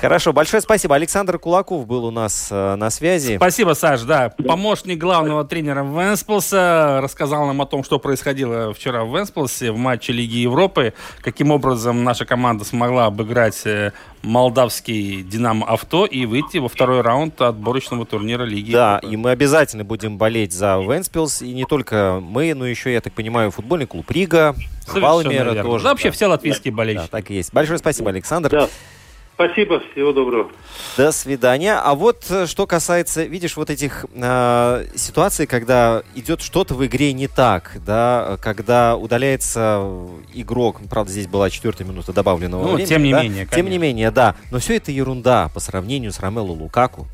[0.00, 0.94] Хорошо, большое спасибо.
[0.94, 3.36] Александр Кулаков был у нас э, на связи.
[3.36, 4.30] Спасибо, Саш, да.
[4.30, 10.14] Помощник главного тренера Венспилса рассказал нам о том, что происходило вчера в Венспилсе в матче
[10.14, 13.92] Лиги Европы, каким образом наша команда смогла обыграть э,
[14.22, 19.12] молдавский Динамо Авто и выйти во второй раунд отборочного турнира Лиги Да, Европы.
[19.12, 21.42] и мы обязательно будем болеть за Венспилс.
[21.50, 24.54] И не только мы, но еще, я так понимаю, футбольный клуб Рига,
[24.86, 25.62] Совершенно Валмера верно.
[25.64, 25.84] тоже.
[25.84, 26.12] Да, вообще да.
[26.12, 27.10] все латвийские Да, болельщики.
[27.10, 27.52] так и есть.
[27.52, 28.50] Большое спасибо, Александр.
[28.50, 28.68] Да.
[29.34, 30.50] Спасибо, всего доброго.
[30.98, 31.74] До свидания.
[31.74, 37.12] А вот э, что касается, видишь, вот этих э, ситуаций, когда идет что-то в игре
[37.14, 39.82] не так, да, когда удаляется
[40.34, 43.22] игрок, правда, здесь была четвертая минута добавленного Ну, времени, тем не да?
[43.22, 43.82] менее, Тем не конечно.
[43.82, 44.34] менее, да.
[44.50, 47.06] Но все это ерунда по сравнению с Ромело Лукаку,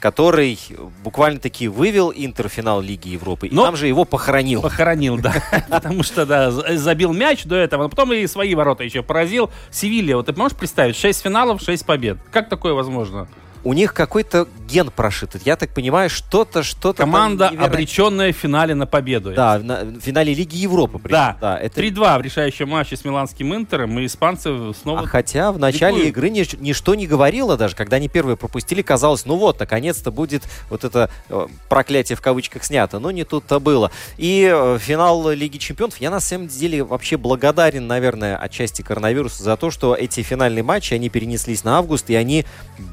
[0.00, 0.58] который
[1.02, 4.62] буквально-таки вывел Интер в финал Лиги Европы, и Но- там же его похоронил.
[4.62, 5.34] Похоронил, да.
[5.70, 9.50] Потому что, да, забил мяч до этого, но потом и свои ворота еще поразил.
[9.70, 12.18] Севилья, вот ты можешь представить, 6 финалов, 6 побед.
[12.32, 13.28] Как такое возможно?
[13.64, 15.36] У них какой-то ген прошит.
[15.44, 16.98] Я так понимаю, что-то, что-то...
[17.02, 17.66] Команда, невероятное.
[17.66, 19.32] обреченная в финале на победу.
[19.34, 20.98] Да, на- в финале Лиги Европы.
[20.98, 21.12] причем.
[21.12, 25.00] Да, да это 3-2 в решающем матче с миланским Интером, и испанцы снова...
[25.00, 26.16] А хотя в начале ликуют.
[26.16, 30.44] игры нич- ничто не говорило даже, когда они первые пропустили, казалось, ну вот, наконец-то будет
[30.70, 32.98] вот это э, проклятие в кавычках снято.
[32.98, 33.90] Но не тут-то было.
[34.16, 39.56] И э, финал Лиги Чемпионов, я на самом деле вообще благодарен, наверное, отчасти коронавирусу за
[39.56, 42.44] то, что эти финальные матчи, они перенеслись на август, и они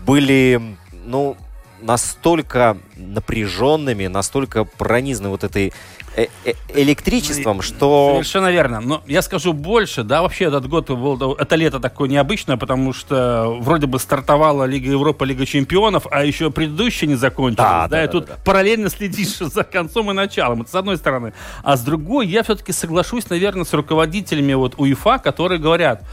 [0.05, 0.61] были,
[1.05, 1.37] ну,
[1.81, 5.73] настолько напряженными, настолько пронизаны вот этой
[6.15, 8.11] э- э- электричеством, что...
[8.13, 8.79] Совершенно верно.
[8.79, 13.57] Но я скажу больше, да, вообще этот год был, это лето такое необычное, потому что
[13.59, 18.03] вроде бы стартовала Лига Европы, Лига Чемпионов, а еще предыдущая не закончилась, Да, да, да,
[18.03, 18.39] и да, тут да, да.
[18.43, 21.33] параллельно следишь за концом и началом, это с одной стороны.
[21.63, 26.03] А с другой, я все-таки соглашусь, наверное, с руководителями вот УЕФА, которые говорят,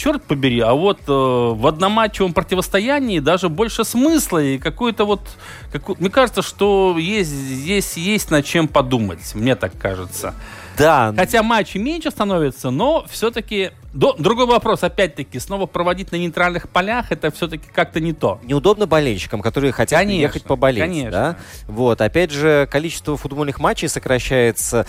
[0.00, 5.20] черт побери, а вот э, в одноматчевом противостоянии даже больше смысла и какой-то вот...
[5.70, 10.34] какой- мне кажется, что есть, здесь есть над чем подумать, мне так кажется.
[10.78, 13.72] Да, Хотя матчей меньше становится, но все-таки...
[13.92, 18.40] Другой вопрос, опять-таки, снова проводить на нейтральных полях, это все-таки как-то не то.
[18.44, 20.82] неудобно болельщикам, которые хотят Конечно, ехать поболеть.
[20.84, 21.10] конечно.
[21.10, 21.36] Да?
[21.66, 24.86] Вот, опять же, количество футбольных матчей сокращается.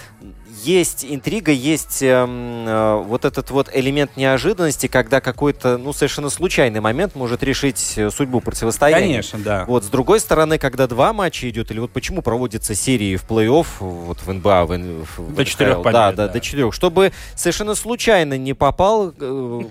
[0.64, 6.82] Есть интрига, есть эм, э, вот этот вот элемент неожиданности, когда какой-то, ну, совершенно случайный
[6.82, 9.08] момент может решить э, судьбу противостояния.
[9.08, 9.66] Конечно, да.
[9.68, 13.66] Вот, с другой стороны, когда два матча идет, или вот почему проводятся серии в плей-офф,
[13.80, 16.34] вот в НБА, в, Н- в До НХЛ, четырех побед, да, да, да.
[16.34, 19.62] до четырех, чтобы совершенно случайно не попал э,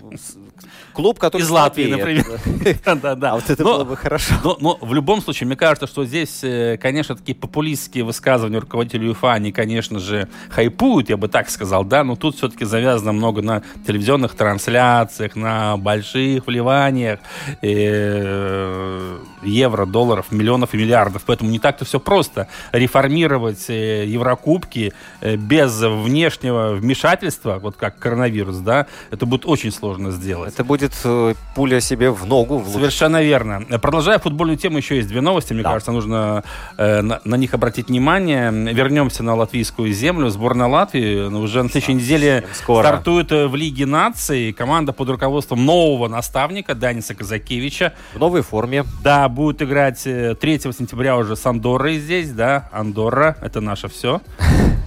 [0.93, 2.27] клуб, который Из Латвии, например.
[2.85, 3.33] Да-да-да.
[3.33, 4.35] А вот это было бы хорошо.
[4.61, 9.33] Но, в любом случае, мне кажется, что здесь, э, конечно, такие популистские высказывания руководителей УЕФА,
[9.33, 13.63] они, конечно же, хайпуют, я бы так сказал, да, но тут все-таки завязано много на
[13.87, 17.21] телевизионных трансляциях, на больших вливаниях
[17.63, 21.23] э, евро, долларов, миллионов и миллиардов.
[21.27, 28.87] Поэтому не так-то все просто реформировать э, Еврокубки без внешнего вмешательства, вот как коронавирус, да,
[29.11, 30.55] это будет очень сложно сделать.
[30.55, 32.59] Это будет э, пуля себе в ногу.
[32.59, 32.75] в луч.
[32.75, 33.63] Совершенно верно.
[33.81, 35.53] Продолжая футбольную тему, еще есть две новости.
[35.53, 35.71] Мне Да.
[35.73, 36.45] кажется, нужно
[36.77, 38.51] э, на, на них обратить внимание.
[38.51, 40.29] Вернемся на латвийскую землю.
[40.31, 42.83] Сборная Латвии ну, уже на следующей неделе скоро.
[42.87, 44.53] стартует э, в Лиге наций.
[44.53, 47.93] Команда под руководством нового наставника Даниса Казакевича.
[48.15, 48.85] В новой форме.
[49.03, 52.69] Да, будет играть э, 3 сентября уже с Андоррой здесь, да.
[52.73, 54.21] Андорра, это наше все.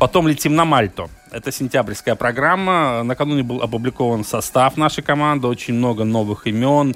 [0.03, 1.09] Потом летим на Мальту.
[1.31, 3.03] Это сентябрьская программа.
[3.03, 5.47] Накануне был опубликован состав нашей команды.
[5.47, 6.93] Очень много новых имен.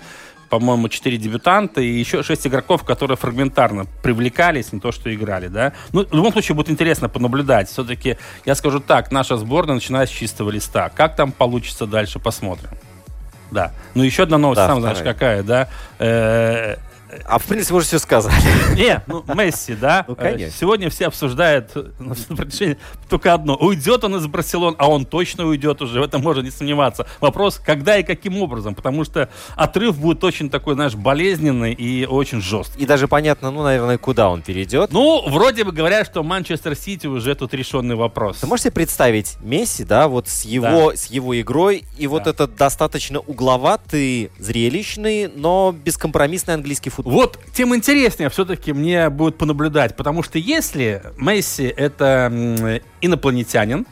[0.49, 5.71] По-моему, 4 дебютанта и еще 6 игроков, которые фрагментарно привлекались, не то что играли, да.
[5.93, 7.69] Ну, в любом случае, будет интересно понаблюдать.
[7.69, 10.89] Все-таки, я скажу так, наша сборная начинает с чистого листа.
[10.89, 12.71] Как там получится дальше, посмотрим.
[13.51, 13.71] Да.
[13.95, 15.13] Ну, еще одна новость, Да, сам знаешь, вторая.
[15.13, 15.69] какая, да?
[15.99, 16.75] Э,
[17.25, 18.35] А в принципе, уже все сказали.
[18.75, 20.05] не, ну Месси, да.
[20.07, 20.57] Ну, Э, конечно.
[20.59, 21.85] Сегодня все обсуждают э,
[23.09, 23.55] только одно.
[23.55, 27.07] Уйдет он из Барселоны, а он точно уйдет уже, в этом можно не сомневаться.
[27.21, 32.41] Вопрос, когда и каким образом, потому что отрыв будет очень такой, знаешь, болезненный и очень
[32.41, 32.83] жесткий.
[32.83, 34.91] И даже понятно, ну, наверное, куда он перейдет.
[34.91, 38.37] Ну, вроде бы говорят, что Манчестер Сити уже тут решенный вопрос.
[38.37, 42.31] Ты можешь себе представить Месси, да, вот с его, с его игрой, и вот Да.
[42.31, 47.06] этот достаточно угловатый, зрелищный, но бескомпромиссный английский футбол.
[47.07, 53.87] Вот тем интереснее все-таки мне будет понаблюдать, потому что если Месси это инопланетянин,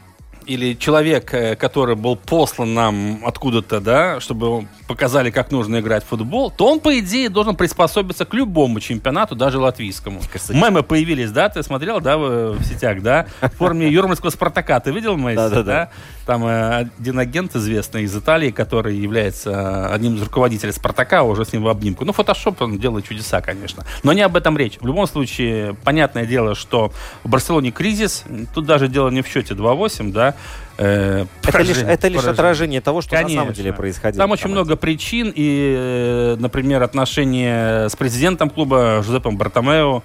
[0.46, 6.08] или человек, э, который был послан нам откуда-то, да, чтобы показали, как нужно играть в
[6.08, 10.22] футбол, то он, по идее, должен приспособиться к любому чемпионату, даже латвийскому.
[10.32, 14.80] Кажется, Мемы появились, да, ты смотрел, да, в, сетях, да, в форме юрмальского Спартака.
[14.80, 15.50] Ты видел Месси, да?
[15.50, 15.90] да, да.
[16.26, 21.46] Там э, один агент известный из Италии, который является э, одним из руководителей Спартака, уже
[21.46, 22.06] с ним в обнимку.
[22.06, 23.84] Ну, фотошоп, он делает чудеса, конечно.
[24.04, 24.78] Но не об этом речь.
[24.80, 26.92] В любом случае, понятное дело, что
[27.24, 28.24] в Барселоне кризис.
[28.54, 30.35] Тут даже дело не в счете 2-8, да,
[30.78, 33.36] Э, это лишь, это лишь отражение того, что Конечно.
[33.36, 34.21] на самом деле происходило.
[34.21, 40.04] Там очень много причин, и, э, например, отношения с президентом клуба Жозепом Бартомео,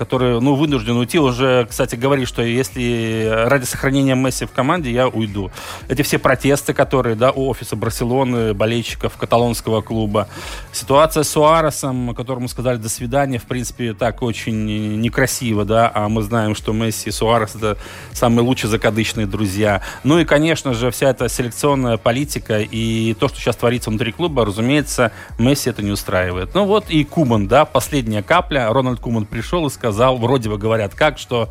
[0.00, 5.08] который, ну, вынужден уйти, уже, кстати, говорит, что если ради сохранения Месси в команде, я
[5.08, 5.50] уйду.
[5.90, 10.26] Эти все протесты, которые, да, у офиса Барселоны, болельщиков каталонского клуба.
[10.72, 16.22] Ситуация с Суаресом, которому сказали до свидания, в принципе, так очень некрасиво, да, а мы
[16.22, 17.76] знаем, что Месси и Суарес это
[18.14, 19.82] самые лучшие закадычные друзья.
[20.02, 24.46] Ну и, конечно же, вся эта селекционная политика и то, что сейчас творится внутри клуба,
[24.46, 26.54] разумеется, Месси это не устраивает.
[26.54, 28.72] Ну вот и Куман, да, последняя капля.
[28.72, 31.48] Рональд Куман пришел и сказал, вроде бы говорят как, что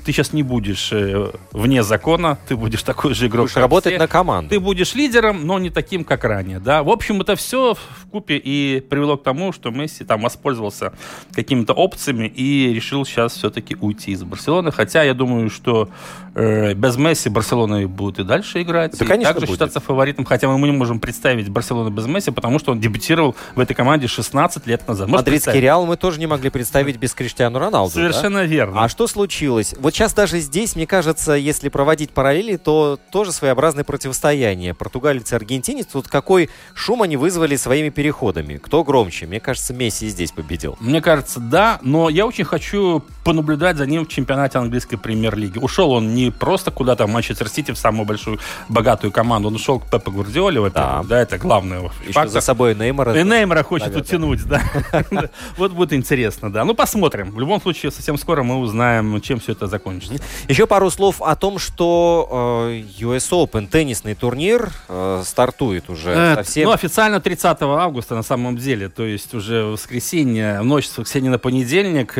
[0.00, 3.46] ты сейчас не будешь э, вне закона, ты будешь такой же игрок.
[3.46, 3.98] Будешь работать все.
[3.98, 4.50] на команду.
[4.50, 6.60] Ты будешь лидером, но не таким, как ранее.
[6.60, 6.82] Да?
[6.82, 10.92] В общем, это все в купе и привело к тому, что Месси там воспользовался
[11.32, 14.72] какими-то опциями и решил сейчас все-таки уйти из Барселоны.
[14.72, 15.88] Хотя я думаю, что
[16.34, 18.98] э, без Месси Барселона будет и дальше играть.
[18.98, 19.56] Да, и конечно, также будет.
[19.56, 20.24] считаться фаворитом.
[20.24, 24.06] Хотя мы не можем представить Барселону без Месси, потому что он дебютировал в этой команде
[24.06, 25.08] 16 лет назад.
[25.08, 27.92] Мадридский Реал мы тоже не могли представить без Криштиану Роналду.
[27.92, 28.44] Совершенно да?
[28.44, 28.84] верно.
[28.84, 29.74] А что случилось?
[29.82, 34.74] Вот сейчас даже здесь, мне кажется, если проводить параллели, то тоже своеобразное противостояние.
[34.74, 38.58] Португалец и аргентинец, тут какой шум они вызвали своими переходами.
[38.58, 39.26] Кто громче?
[39.26, 40.76] Мне кажется, Месси здесь победил.
[40.78, 45.58] Мне кажется, да, но я очень хочу понаблюдать за ним в чемпионате английской премьер-лиги.
[45.58, 49.80] Ушел он не просто куда-то в Манчестер Сити, в самую большую богатую команду, он ушел
[49.80, 51.16] к Пепе Гвардиоле, во-первых, да.
[51.16, 51.90] да, это главное.
[52.06, 53.18] Еще за собой Неймара.
[53.18, 54.62] И Неймара хочет утянуть, да.
[55.56, 56.64] Вот будет интересно, да.
[56.64, 57.30] Ну, посмотрим.
[57.30, 60.22] В любом случае, совсем скоро мы узнаем, чем все это закончится.
[60.48, 66.34] Еще пару слов о том, что э, US Open, теннисный турнир, э, стартует уже э,
[66.36, 66.66] совсем.
[66.66, 71.38] Ну, официально 30 августа на самом деле, то есть уже воскресенье, ночь с воскресенья на
[71.38, 72.16] понедельник.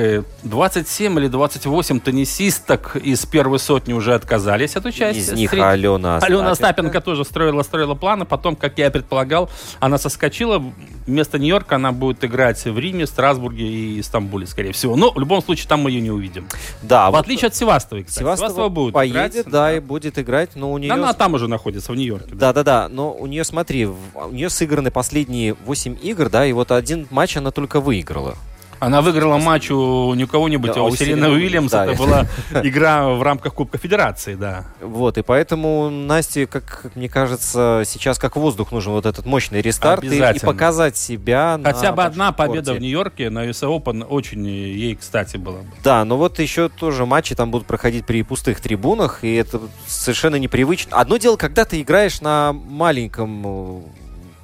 [0.92, 5.20] 27 или 28 теннисисток из первой сотни уже отказались от участия.
[5.20, 5.62] Из них Среди...
[5.62, 6.26] Алена Остапенко.
[6.26, 9.48] Алена Остапенко тоже строила, строила планы, потом, как я предполагал,
[9.80, 10.62] она соскочила.
[11.06, 14.94] Вместо Нью-Йорка она будет играть в Риме, Страсбурге и Стамбуле, скорее всего.
[14.94, 16.46] Но в любом случае там мы ее не увидим.
[16.82, 17.08] Да.
[17.08, 18.20] В вот отличие от Севастовой, кстати.
[18.20, 20.92] Севастова, Севастова будет поедет, играть, да, да, и будет играть, но у нее...
[20.92, 22.34] Она там уже находится, в Нью-Йорке.
[22.34, 27.06] Да-да-да, но у нее, смотри, у нее сыграны последние 8 игр, да, и вот один
[27.10, 28.36] матч она только выиграла.
[28.82, 31.70] Она выиграла матч у не кого-нибудь, да, а у, Серены Уильямс.
[31.70, 32.26] Да, это была
[32.64, 34.64] игра в рамках Кубка Федерации, да.
[34.80, 40.02] Вот, и поэтому Насте, как, мне кажется, сейчас как воздух нужен вот этот мощный рестарт
[40.02, 44.96] и, и показать себя Хотя бы одна победа в Нью-Йорке на US Open очень ей,
[44.96, 45.66] кстати, была бы.
[45.84, 50.36] Да, но вот еще тоже матчи там будут проходить при пустых трибунах, и это совершенно
[50.36, 50.96] непривычно.
[50.96, 53.84] Одно дело, когда ты играешь на маленьком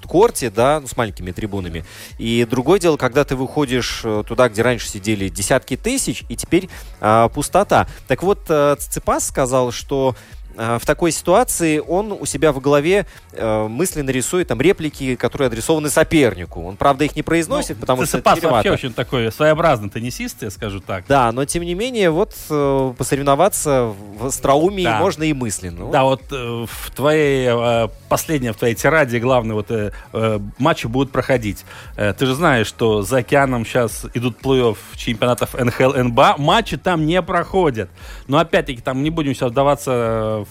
[0.08, 1.84] корте, да, ну, с маленькими трибунами.
[2.18, 6.68] И другое дело, когда ты выходишь э, туда, где раньше сидели десятки тысяч, и теперь
[7.00, 7.86] а, пустота.
[8.08, 10.16] Так вот, э, Циципас сказал, что
[10.58, 15.88] в такой ситуации он у себя в голове э, мысленно рисует там реплики, которые адресованы
[15.88, 16.64] сопернику.
[16.64, 20.50] Он, правда, их не произносит, ну, потому что это вообще очень такой своеобразный теннисист, я
[20.50, 21.04] скажу так.
[21.06, 24.98] Да, но тем не менее, вот э, посоревноваться в остроумии да.
[24.98, 25.92] можно и мысленно.
[25.92, 29.70] Да, вот э, в твоей, последней, в твоей тираде главные вот
[30.58, 31.64] матчи будут проходить.
[31.94, 37.22] Ты же знаешь, что за океаном сейчас идут плей-офф чемпионатов НХЛ, НБА, матчи там не
[37.22, 37.90] проходят.
[38.26, 40.46] Но опять-таки там не будем сейчас вдаваться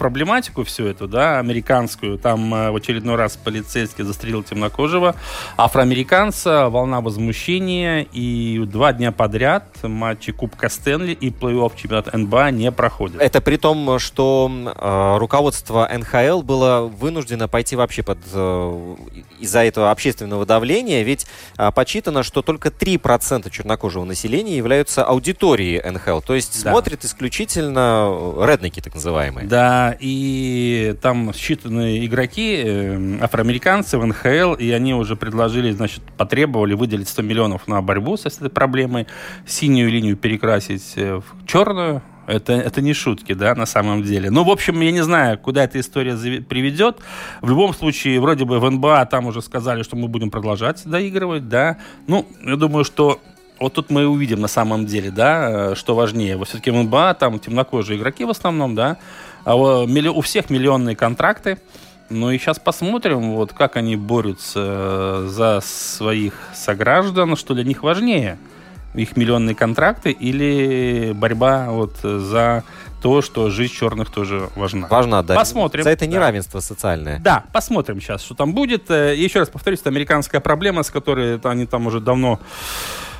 [0.00, 2.16] проблематику всю эту, да, американскую.
[2.16, 5.14] Там э, в очередной раз полицейский застрелил темнокожего
[5.58, 12.72] афроамериканца, волна возмущения, и два дня подряд матчи Кубка Стэнли и плей-офф чемпионата НБА не
[12.72, 13.20] проходят.
[13.20, 18.96] Это при том, что э, руководство НХЛ было вынуждено пойти вообще под э,
[19.38, 21.26] из-за этого общественного давления, ведь
[21.58, 26.70] э, подсчитано, что только 3% чернокожего населения являются аудиторией НХЛ, то есть да.
[26.70, 28.08] смотрят исключительно
[28.38, 29.46] э, редники, так называемые.
[29.46, 36.74] Да, и там считанные игроки, э, афроамериканцы в НХЛ, и они уже предложили, значит, потребовали
[36.74, 39.06] выделить 100 миллионов на борьбу с этой проблемой,
[39.46, 44.30] синюю линию перекрасить э, в черную, это, это не шутки, да, на самом деле.
[44.30, 46.98] Ну, в общем, я не знаю, куда эта история приведет.
[47.40, 51.48] В любом случае, вроде бы в НБА там уже сказали, что мы будем продолжать доигрывать,
[51.48, 51.78] да.
[52.06, 53.20] Ну, я думаю, что
[53.60, 56.36] вот тут мы увидим на самом деле, да, э, что важнее.
[56.36, 58.96] Вот все-таки в НБА там темнокожие игроки в основном, да,
[59.44, 61.58] у всех миллионные контракты.
[62.10, 67.84] Ну и сейчас посмотрим, вот как они борются э, за своих сограждан, что для них
[67.84, 68.36] важнее.
[68.94, 72.64] Их миллионные контракты или борьба вот за
[73.00, 74.88] то, что жизнь черных тоже важна.
[74.88, 75.36] Важна, да.
[75.36, 75.84] Посмотрим.
[75.84, 76.66] За это неравенство да.
[76.66, 77.18] социальное.
[77.20, 78.90] Да, посмотрим сейчас, что там будет.
[78.90, 82.40] Э, еще раз повторюсь, это американская проблема, с которой они там уже давно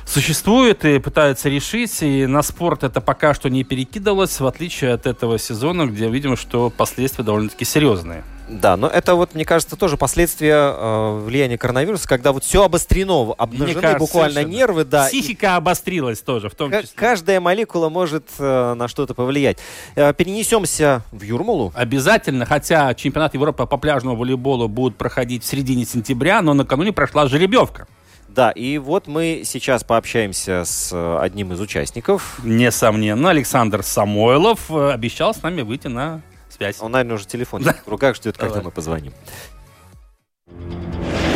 [0.05, 2.01] существует и пытаются решить.
[2.01, 6.35] И на спорт это пока что не перекидывалось, в отличие от этого сезона, где видимо,
[6.35, 8.23] что последствия довольно-таки серьезные.
[8.51, 13.33] Да, но это вот, мне кажется, тоже последствия э, влияния коронавируса, когда вот все обострено,
[13.37, 14.53] обнажены кажется, буквально совершенно.
[14.53, 15.07] нервы, да.
[15.07, 16.89] Психика обострилась тоже, в том числе.
[16.93, 19.57] Каждая молекула может э, на что-то повлиять.
[19.95, 21.71] Э, перенесемся в Юрмалу.
[21.75, 27.27] Обязательно, хотя чемпионат Европы по пляжному волейболу будет проходить в середине сентября, но накануне прошла
[27.27, 27.87] жеребьевка.
[28.33, 32.39] Да, и вот мы сейчас пообщаемся с э, одним из участников.
[32.43, 36.77] Несомненно, Александр Самойлов э, обещал с нами выйти на связь.
[36.79, 37.75] Он, наверное, уже телефон да.
[37.85, 38.65] в руках ждет, когда Давай.
[38.65, 39.13] мы позвоним.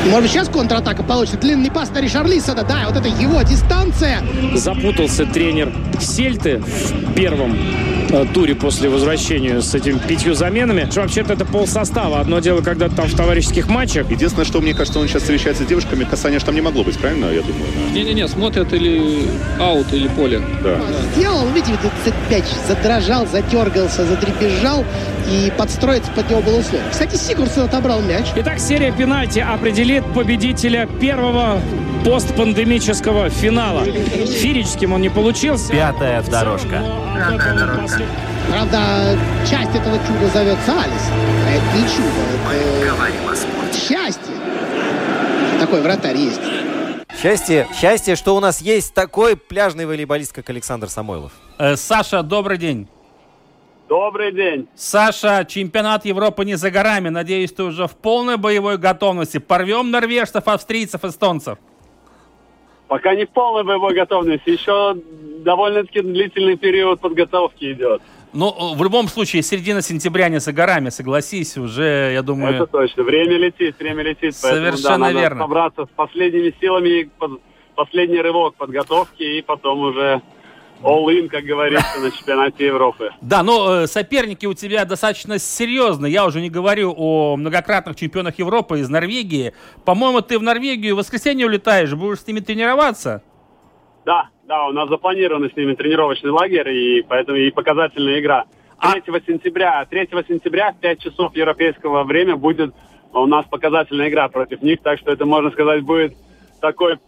[0.06, 1.40] Может быть, сейчас контратака получится.
[1.40, 2.64] Длинный пас на Ришарлисона.
[2.64, 4.22] Да, вот это его дистанция.
[4.54, 7.58] Запутался тренер Сельты в первом
[8.10, 10.88] э, туре после возвращения с этими пятью заменами.
[10.94, 12.20] Вообще-то это пол состава.
[12.20, 14.12] Одно дело, когда там в товарищеских матчах.
[14.12, 16.98] Единственное, что мне кажется, он сейчас встречается с девушками, касания же там не могло быть,
[17.00, 17.66] правильно, я думаю?
[17.94, 19.28] Не-не-не, смотрят или
[19.60, 20.40] аут, или поле.
[20.64, 20.80] Да.
[21.16, 21.74] Сделал, видите,
[22.06, 24.86] этот мяч задрожал, затергался, задребезжал,
[25.28, 26.88] и подстроиться под него было условие.
[26.92, 28.28] Кстати, Сигурсон отобрал мяч.
[28.36, 31.62] Итак, серия пенальти определит победителя первого
[32.04, 33.84] постпандемического финала.
[33.84, 35.72] Фирическим он не получился.
[35.72, 36.84] Пятая дорожка.
[37.16, 38.02] Пятая дорожка.
[38.50, 39.18] Правда,
[39.50, 41.02] часть этого чуда зовется Алис.
[41.48, 42.10] А это не чудо.
[42.46, 43.80] Мы говорим о спорте.
[43.80, 44.36] Счастье.
[45.60, 46.42] Такой вратарь есть.
[47.22, 51.32] Счастье, счастье, что у нас есть такой пляжный волейболист, как Александр Самойлов.
[51.58, 52.88] Э, Саша, добрый день.
[53.88, 54.68] Добрый день.
[54.76, 57.10] Саша, чемпионат Европы не за горами.
[57.10, 59.38] Надеюсь, ты уже в полной боевой готовности.
[59.38, 61.60] Порвем норвежцев, австрийцев, эстонцев.
[62.88, 64.50] Пока не в полной боевой готовности.
[64.50, 64.98] Еще
[65.44, 68.02] довольно-таки длительный период подготовки идет.
[68.34, 72.56] Ну, в любом случае, середина сентября не за горами, согласись, уже, я думаю...
[72.56, 73.04] Это точно.
[73.04, 74.36] Время летит, время летит.
[74.36, 75.40] Совершенно поэтому, да, надо верно.
[75.44, 77.10] собраться с последними силами,
[77.76, 80.22] последний рывок подготовки, и потом уже
[80.86, 83.10] all-in, как говорится, на чемпионате Европы.
[83.22, 86.14] Да, но э, соперники у тебя достаточно серьезные.
[86.14, 89.54] Я уже не говорю о многократных чемпионах Европы из Норвегии.
[89.84, 93.24] По-моему, ты в Норвегию в воскресенье улетаешь, будешь с ними тренироваться?
[94.06, 98.46] Да, да, у нас запланирован с ними тренировочный лагерь, и поэтому и показательная игра.
[98.80, 99.20] 3 а...
[99.26, 102.74] сентября, 3 сентября в 5 часов европейского времени будет
[103.14, 106.14] у нас показательная игра против них, так что это, можно сказать, будет
[106.62, 107.00] такой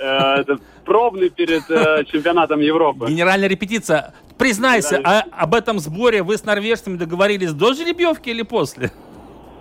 [0.00, 0.44] Э,
[0.86, 3.06] пробный перед э, чемпионатом Европы.
[3.06, 4.14] Генеральная репетиция.
[4.38, 8.90] Признайся, а об этом сборе вы с норвежцами договорились до жеребьевки или после?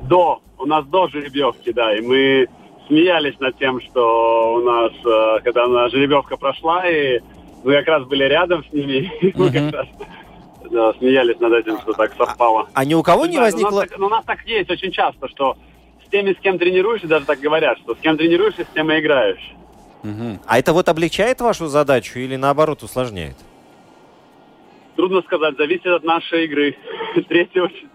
[0.04, 0.42] До.
[0.58, 1.94] У нас до жеребьевки, да.
[1.94, 2.48] И мы
[2.88, 7.20] смеялись над тем, что у нас, э, когда на жеребьевка прошла, и
[7.66, 9.88] мы как раз были рядом с ними, мы как раз
[10.72, 12.70] да, смеялись над этим, что так совпало.
[12.74, 13.70] А ни у кого не возникло...
[13.70, 15.58] У нас, так, у нас так есть очень часто, что
[16.06, 19.00] с теми, с кем тренируешься, даже так говорят, что с кем тренируешься, с тем и
[19.00, 19.54] играешь.
[20.04, 20.40] Угу.
[20.46, 23.36] А это вот облегчает вашу задачу или наоборот усложняет?
[24.96, 26.76] Трудно сказать, зависит от нашей игры
[27.16, 27.46] 3,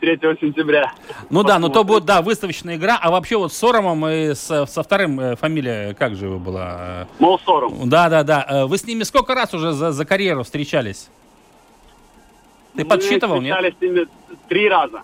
[0.00, 0.92] 3 сентября.
[1.28, 1.46] Ну Посмотрим.
[1.46, 2.98] да, но то будет, да, выставочная игра.
[3.00, 7.06] А вообще вот с Соромом и с, со вторым э, фамилия, как же его была?
[7.18, 7.88] Мол Сором.
[7.90, 8.46] Да, да, да.
[8.48, 11.10] Э, вы с ними сколько раз уже за, за карьеру встречались?
[12.74, 13.54] Ты Мы подсчитывал, нет?
[13.54, 14.06] встречались с ними
[14.48, 15.02] три раза.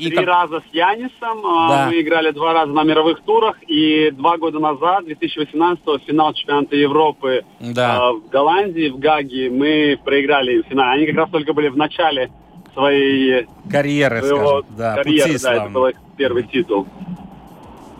[0.00, 0.26] И Три как...
[0.26, 1.44] раза с Янисом.
[1.44, 1.86] А, да.
[1.88, 3.56] Мы играли два раза на мировых турах.
[3.68, 7.96] И два года назад, 2018-го, финал чемпионата Европы да.
[7.96, 10.92] э, в Голландии, в Гаге, мы проиграли финал.
[10.92, 12.30] Они как раз только были в начале
[12.72, 14.76] своей карьеры, своего, скажем.
[14.78, 16.86] Да, карьеры, да, это был их первый титул.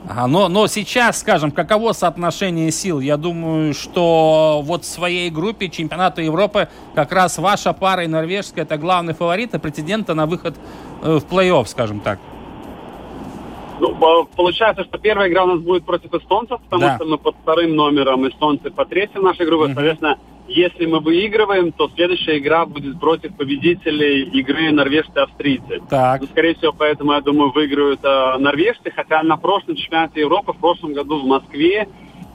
[0.09, 3.01] Ага, но, но сейчас, скажем, каково соотношение сил?
[3.01, 8.65] Я думаю, что вот в своей группе чемпионата Европы как раз ваша пара и норвежская
[8.65, 10.57] это главный фаворит и претендента на выход
[11.03, 12.19] э, в плей-офф, скажем так.
[13.81, 16.97] Ну, получается, что первая игра у нас будет против эстонцев, потому да.
[16.97, 19.67] что мы под вторым номером, эстонцы по третьей нашей группе.
[19.67, 19.75] Угу.
[19.75, 20.19] Соответственно,
[20.49, 25.81] если мы выигрываем, то следующая игра будет против победителей игры норвежцы-австрийцы.
[25.89, 26.21] Так.
[26.21, 28.91] Ну, скорее всего, поэтому, я думаю, выиграют э, норвежцы.
[28.91, 31.89] Хотя на прошлом чемпионате Европы, в прошлом году в Москве,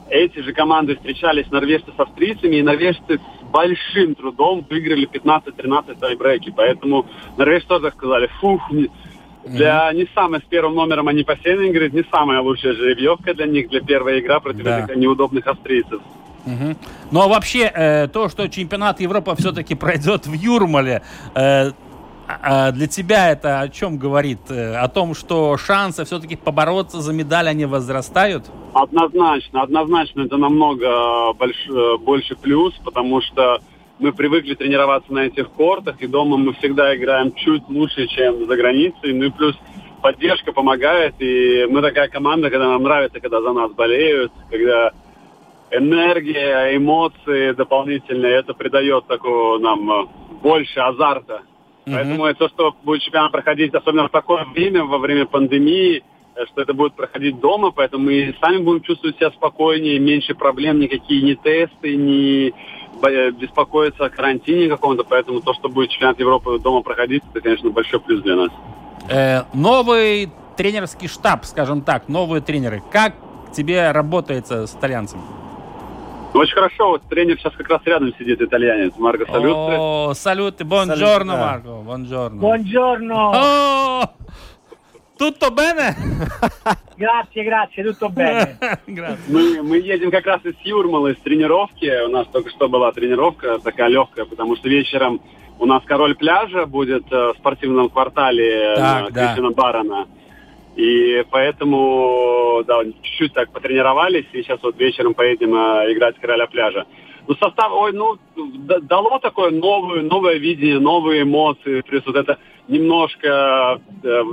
[0.09, 6.53] эти же команды встречались норвежцы с австрийцами, и норвежцы с большим трудом выиграли 15-13 тайбреки.
[6.55, 7.05] Поэтому
[7.37, 8.61] норвежцы тоже сказали, фух,
[9.45, 13.69] для не самой с первым номером они посеяны, говорит, не самая лучшая жеребьевка для них,
[13.69, 14.83] для первой игры против да.
[14.83, 16.01] этих неудобных австрийцев.
[16.45, 16.75] Угу.
[17.11, 21.01] Ну а вообще, э, то, что чемпионат Европы все-таки пройдет в Юрмале,
[21.35, 21.71] э,
[22.27, 24.39] А для тебя это о чем говорит?
[24.49, 28.45] Э, о том, что шансы все-таки побороться за медаль, они возрастают?
[28.73, 31.67] Однозначно, однозначно это намного больш,
[31.99, 33.59] больше плюс, потому что
[33.99, 38.55] мы привыкли тренироваться на этих кортах, и дома мы всегда играем чуть лучше, чем за
[38.55, 39.13] границей.
[39.13, 39.55] Ну и плюс
[40.01, 44.91] поддержка помогает, и мы такая команда, когда нам нравится, когда за нас болеют, когда
[45.71, 50.05] энергия, эмоции дополнительные, это придает такого нам э,
[50.41, 51.41] больше азарта.
[51.85, 51.93] Mm-hmm.
[51.93, 56.03] Поэтому то, что будет чемпионат проходить, особенно в такое время, во время пандемии,
[56.35, 60.79] э, что это будет проходить дома, поэтому мы сами будем чувствовать себя спокойнее, меньше проблем,
[60.79, 62.53] никакие ни тесты, ни
[63.33, 67.99] беспокоиться о карантине каком-то, поэтому то, что будет чемпионат Европы дома проходить, это, конечно, большой
[67.99, 68.49] плюс для нас.
[69.09, 72.81] Э, новый тренерский штаб, скажем так, новые тренеры.
[72.91, 73.13] Как
[73.55, 75.21] тебе работается с итальянцем?
[76.33, 76.89] Ну, очень хорошо.
[76.89, 78.93] Вот тренер сейчас как раз рядом сидит, итальянец.
[78.97, 79.75] Марко Салютри.
[79.77, 82.41] О, салюты, бонджорно, Марко, бонджорно.
[82.41, 84.09] Бонджорно.
[85.17, 85.95] Tutto bene?
[86.97, 88.57] Grazie, grazie, tutto bene.
[89.27, 92.05] мы, мы едем как раз из Юрмалы, с тренировки.
[92.05, 95.21] У нас только что была тренировка такая легкая, потому что вечером
[95.59, 99.55] у нас король пляжа будет э, в спортивном квартале так, Кристина да.
[99.55, 100.07] Барона.
[100.77, 106.85] И поэтому, да, чуть-чуть так потренировались, и сейчас вот вечером поедем э, играть короля пляжа.
[107.27, 108.17] Ну, состав, ой, ну,
[108.81, 114.23] дало такое новое, новое видение, новые эмоции, плюс вот это немножко э,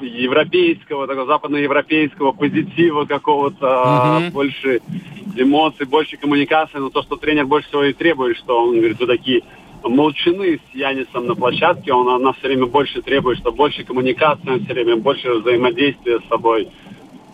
[0.00, 4.30] европейского, такого западноевропейского позитива какого-то, mm-hmm.
[4.32, 4.80] больше
[5.36, 9.06] эмоций, больше коммуникации, но то, что тренер больше всего и требует, что он говорит, вы
[9.06, 9.42] такие
[9.82, 14.74] молчаны с Янисом на площадке, он, она все время больше требует, что больше коммуникации, все
[14.74, 16.68] время больше взаимодействия с собой.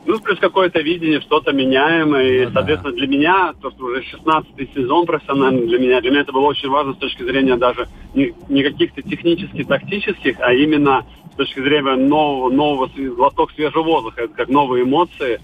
[0.07, 2.43] Ну, плюс какое-то видение, что-то меняемое.
[2.43, 2.99] И, ну, соответственно, да.
[2.99, 6.69] для меня, то, что уже 16-й сезон профессиональный для меня, для меня это было очень
[6.69, 11.97] важно с точки зрения даже не, не каких-то технических, тактических, а именно с точки зрения
[11.97, 14.23] нового, нового глоток свежего воздуха.
[14.23, 15.41] Это как новые эмоции.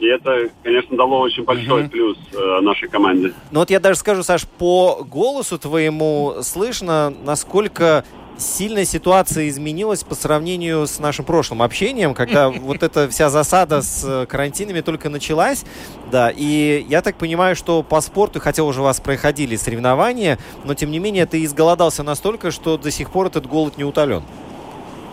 [0.00, 1.90] И это, конечно, дало очень большой uh-huh.
[1.90, 3.34] плюс э, нашей команде.
[3.50, 8.04] Ну вот я даже скажу, Саш, по голосу твоему слышно, насколько
[8.40, 14.04] сильно ситуация изменилась по сравнению с нашим прошлым общением, когда вот эта вся засада с
[14.04, 15.64] э, карантинами только началась.
[16.10, 20.74] Да, и я так понимаю, что по спорту, хотя уже у вас проходили соревнования, но
[20.74, 24.22] тем не менее ты изголодался настолько, что до сих пор этот голод не утолен.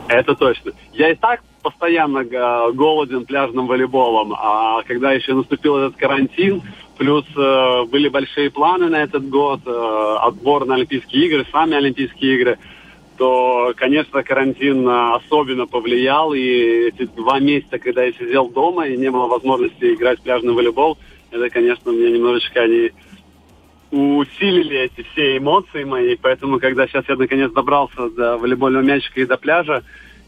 [0.07, 0.71] Это точно.
[0.93, 6.61] Я и так постоянно голоден пляжным волейболом, а когда еще наступил этот карантин,
[6.97, 12.35] плюс э, были большие планы на этот год, э, отбор на Олимпийские игры, сами Олимпийские
[12.35, 12.57] игры–
[13.17, 16.33] то, конечно, карантин особенно повлиял.
[16.33, 20.53] И эти два месяца, когда я сидел дома и не было возможности играть в пляжный
[20.53, 20.97] волейбол,
[21.31, 22.91] это, конечно, мне немножечко они
[23.91, 26.15] усилили эти все эмоции мои.
[26.15, 29.83] Поэтому, когда сейчас я наконец добрался до волейбольного мячика и до пляжа,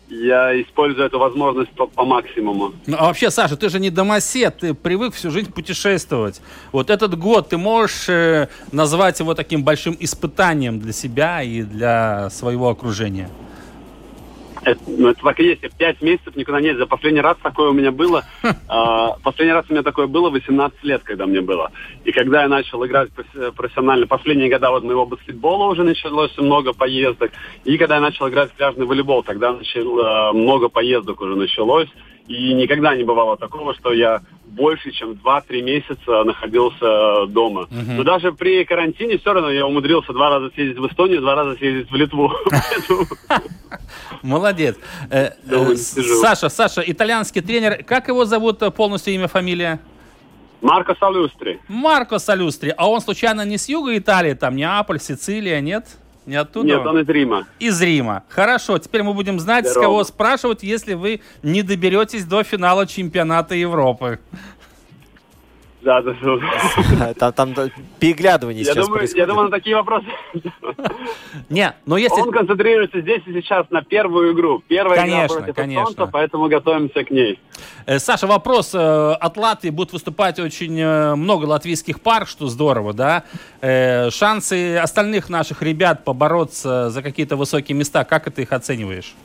[0.09, 2.73] я использую эту возможность по, по максимуму.
[2.87, 6.41] Ну, а вообще, Саша, ты же не домосед, ты привык всю жизнь путешествовать.
[6.71, 12.29] Вот этот год ты можешь э, назвать его таким большим испытанием для себя и для
[12.29, 13.29] своего окружения?
[14.63, 15.63] Это, ну, это так и есть.
[15.63, 16.87] Я пять месяцев никуда не ездил.
[16.87, 18.23] Последний раз такое у меня было.
[18.43, 21.71] Э, последний раз у меня такое было 18 лет, когда мне было.
[22.05, 23.09] И когда я начал играть
[23.55, 27.31] профессионально, последние года вот моего баскетбола уже началось много поездок.
[27.63, 31.89] И когда я начал играть в пляжный волейбол, тогда начал, э, много поездок уже началось.
[32.29, 37.61] И никогда не бывало такого, что я больше, чем 2-3 месяца находился дома.
[37.71, 37.95] Uh-huh.
[37.97, 41.57] Но даже при карантине все равно я умудрился два раза съездить в Эстонию, два раза
[41.57, 42.31] съездить в Литву.
[44.21, 44.77] Молодец.
[45.09, 49.79] Э, э, Саша, Саша, итальянский тренер, как его зовут э, полностью имя, фамилия?
[50.61, 51.59] Марко Салюстри.
[51.67, 52.73] Марко Салюстри.
[52.77, 55.87] А он случайно не с юга Италии, там Неаполь, Сицилия, нет?
[56.29, 56.67] Не оттуда?
[56.67, 57.47] Нет, он из Рима.
[57.57, 58.21] Из Рима.
[58.29, 59.81] Хорошо, теперь мы будем знать, Здорово.
[59.81, 64.19] с кого спрашивать, если вы не доберетесь до финала чемпионата Европы.
[65.81, 67.13] Да, да, да.
[67.31, 69.17] Там, там переглядывание я сейчас думаю, происходит.
[69.17, 70.07] Я думаю, на такие вопросы...
[71.49, 72.19] Не, но если...
[72.19, 74.61] Он концентрируется здесь и сейчас на первую игру.
[74.67, 75.85] Первая конечно, игра против конечно.
[75.85, 77.39] Солнца, поэтому готовимся к ней.
[77.85, 78.71] Э, Саша, вопрос.
[78.73, 83.23] Э, от Латвии будут выступать очень э, много латвийских пар, что здорово, да?
[83.61, 89.15] Шансы остальных наших ребят побороться за какие-то высокие места, как это их оцениваешь?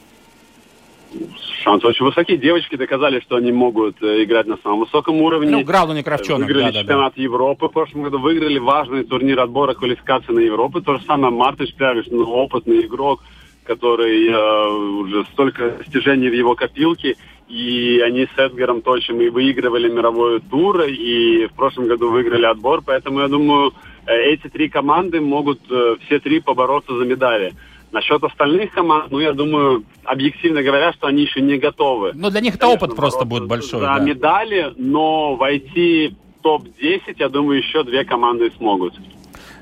[1.62, 2.36] Шансы очень высокие.
[2.36, 5.50] Девочки доказали, что они могут э, играть на самом высоком уровне.
[5.50, 9.40] Ну, Грауду не Кравчонок, Выиграли да, чемпионат да, Европы в прошлом году, выиграли важный турнир
[9.40, 10.80] отбора квалификации на Европу.
[10.80, 13.22] То же самое Мартыш Плявиш, ну, опытный игрок,
[13.64, 17.16] который э, уже столько достижений в его копилке.
[17.48, 22.82] И они с Эдгаром Точем и выигрывали мировой тур, и в прошлом году выиграли отбор.
[22.84, 23.74] Поэтому я думаю,
[24.06, 27.52] э, эти три команды могут э, все три побороться за медали.
[27.95, 32.11] Насчет остальных команд, ну, я думаю, объективно говоря, что они еще не готовы.
[32.12, 33.78] Ну, для них это опыт просто будет большой.
[33.78, 33.99] За да.
[34.01, 38.95] медали, но войти в топ-10, я думаю, еще две команды смогут.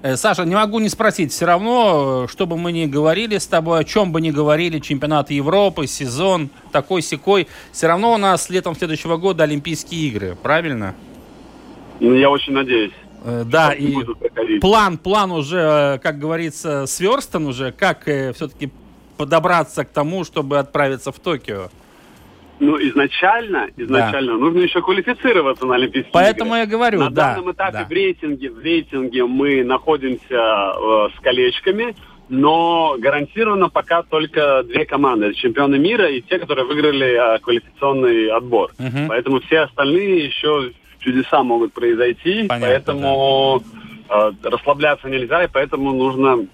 [0.00, 3.80] Э, Саша, не могу не спросить, все равно, что бы мы ни говорили с тобой,
[3.80, 9.18] о чем бы ни говорили, чемпионат Европы, сезон такой-сякой, все равно у нас летом следующего
[9.18, 10.94] года Олимпийские игры, правильно?
[12.00, 12.92] Ну, я очень надеюсь.
[13.24, 13.94] Э, Да, и
[14.60, 18.70] план, план уже, э, как говорится, сверстан уже, как все-таки
[19.16, 21.68] подобраться к тому, чтобы отправиться в Токио.
[22.62, 26.60] Ну, изначально, изначально нужно еще квалифицироваться на Олимпийские Поэтому игры.
[26.60, 27.84] я говорю, на да, данном этапе да.
[27.84, 31.96] в рейтинге, в рейтинге мы находимся э, с колечками,
[32.28, 35.34] но гарантированно пока только две команды.
[35.34, 38.70] Чемпионы мира и те, которые выиграли э, квалификационный отбор.
[38.78, 39.08] Мгм.
[39.08, 40.70] Поэтому все остальные еще
[41.02, 43.62] чудеса могут произойти, Понятно, поэтому
[44.08, 46.46] э, расслабляться нельзя, и поэтому нужно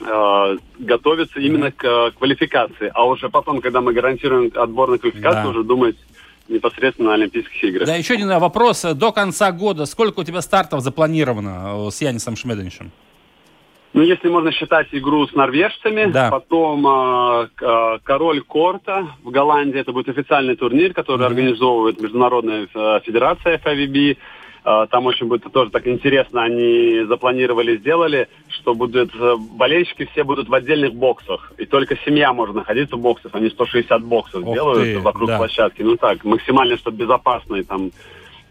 [0.00, 2.90] э, готовиться именно к э, квалификации.
[2.94, 5.50] А уже потом, когда мы гарантируем отбор на квалификацию, Да.
[5.50, 5.96] уже думать
[6.48, 7.86] непосредственно на Олимпийских играх.
[7.86, 8.82] Да, еще один вопрос.
[8.82, 12.90] До конца года сколько у тебя стартов запланировано э, с Янисом Шмеденшем?
[13.94, 16.30] Ну, если можно считать игру с норвежцами, Да.
[16.30, 23.00] потом э, э, король Корта в Голландии, это будет официальный турнир, который организовывает Международная э,
[23.04, 24.16] федерация FIVB.
[24.64, 30.24] Э, Там очень будет тоже так интересно, они запланировали, сделали, что будут э, болельщики все
[30.24, 34.54] будут в отдельных боксах, и только семья может находиться в боксах, они 160 боксов Ух
[34.54, 35.36] делают ты, вокруг да.
[35.36, 35.82] площадки.
[35.82, 37.90] Ну так, максимально, чтобы безопасно, и там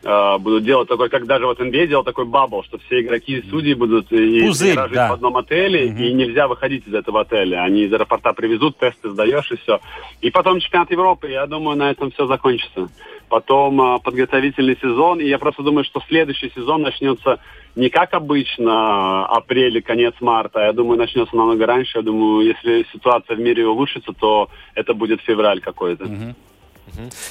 [0.04, 3.49] э, будут делать такой, как даже вот NBA делал такой бабл, что все игроки и
[3.49, 5.10] судьи будут и Пузырь, жить да.
[5.10, 7.64] в одном отеле, и нельзя выходить из этого отеля.
[7.64, 9.80] Они из аэропорта привезут, тесты сдаешь, и все.
[10.22, 12.89] И потом чемпионат Европы, я думаю, на этом все закончится.
[13.30, 17.39] Потом э, подготовительный сезон, и я просто думаю, что следующий сезон начнется
[17.76, 21.99] не как обычно, э, апрель, конец марта, я думаю, начнется намного раньше.
[21.99, 26.06] Я думаю, если ситуация в мире улучшится, то это будет февраль какой-то.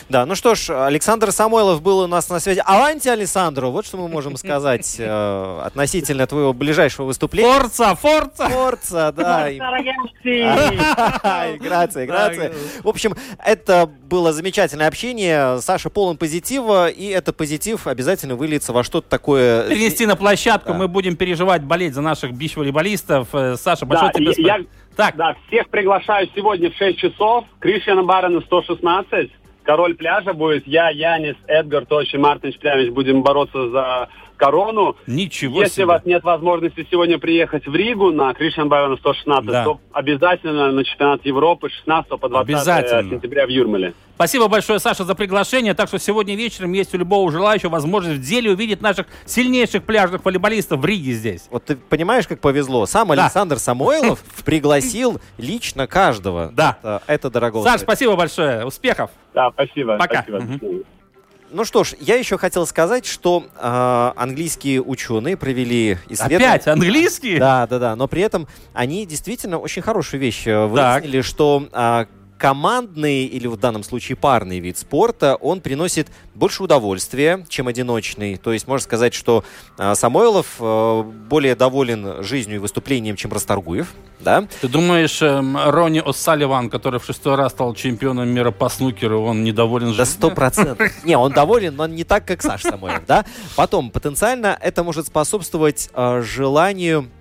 [0.09, 2.63] Да, ну что ж, Александр Самойлов был у нас на связи.
[2.65, 7.53] Аванти, Александру, вот что мы можем сказать э, относительно твоего ближайшего выступления.
[7.53, 8.49] Форца, форца!
[8.49, 9.49] Форца, да.
[11.61, 12.53] Грация, грация.
[12.83, 15.61] В общем, это было замечательное общение.
[15.61, 19.69] Саша полон позитива, и это позитив обязательно выльется во что-то такое...
[19.69, 20.79] Перенести на площадку, Да.
[20.79, 23.29] мы будем переживать, болеть за наших бич-волейболистов.
[23.33, 24.49] Э, Саша, большое Да, тебе спасибо.
[24.49, 24.61] я-
[24.97, 27.45] Так, Да, всех приглашаю сегодня в 6 часов.
[27.61, 29.31] Кришьяна Барена 116.
[29.63, 32.93] Король пляжа будет я, Янис, Эдгар, Точи, Мартин Шплявич.
[32.93, 34.09] Будем бороться за
[34.41, 34.97] корону.
[35.07, 35.85] ничего Если себе.
[35.85, 39.65] у вас нет возможности сегодня приехать в Ригу на Кришьян Барена 116, Да.
[39.65, 43.11] то обязательно на чемпионат Европы 16 по 20 Обязательно.
[43.11, 43.95] сентября в Юрмале.
[44.17, 45.73] Спасибо большое, Саша, за приглашение.
[45.75, 50.25] Так что сегодня вечером есть у любого желающего возможность в деле увидеть наших сильнейших пляжных
[50.25, 51.47] волейболистов в Риге здесь.
[51.51, 52.85] Вот ты понимаешь, как повезло?
[52.87, 53.15] Сам Да.
[53.25, 56.51] Александр Самойлов пригласил лично каждого.
[56.53, 57.01] Да.
[57.07, 57.63] Это, дорого.
[57.63, 58.65] Саш, спасибо большое.
[58.67, 59.11] Успехов.
[59.35, 59.97] Да, спасибо.
[59.97, 60.23] Пока.
[60.23, 60.41] спасибо.
[60.41, 60.85] Мгм.
[61.53, 66.49] Ну что ж, я еще хотел сказать, что э, английские ученые провели исследование.
[66.49, 67.39] Опять английский?
[67.39, 67.97] Да, да, да.
[67.97, 72.07] Но при этом они действительно очень хорошую вещь э, выяснили, что а,
[72.41, 78.37] командный или в данном случае парный вид спорта, он приносит больше удовольствия, чем одиночный.
[78.39, 79.45] То есть можно сказать, что
[79.77, 83.93] а, Самойлов э, более доволен жизнью и выступлением, чем Расторгуев.
[84.21, 84.49] Да?
[84.63, 89.45] Ты думаешь, эм, Ронни О'Салливан, который в шестой раз стал чемпионом мира по снукеру, он
[89.45, 90.07] недоволен Да жизнью?
[90.07, 90.91] сто процентов.
[91.05, 93.27] Не, он доволен, но не так, как Саша Самойлов, да?
[93.55, 97.20] Потом, потенциально это может способствовать э, желанию э,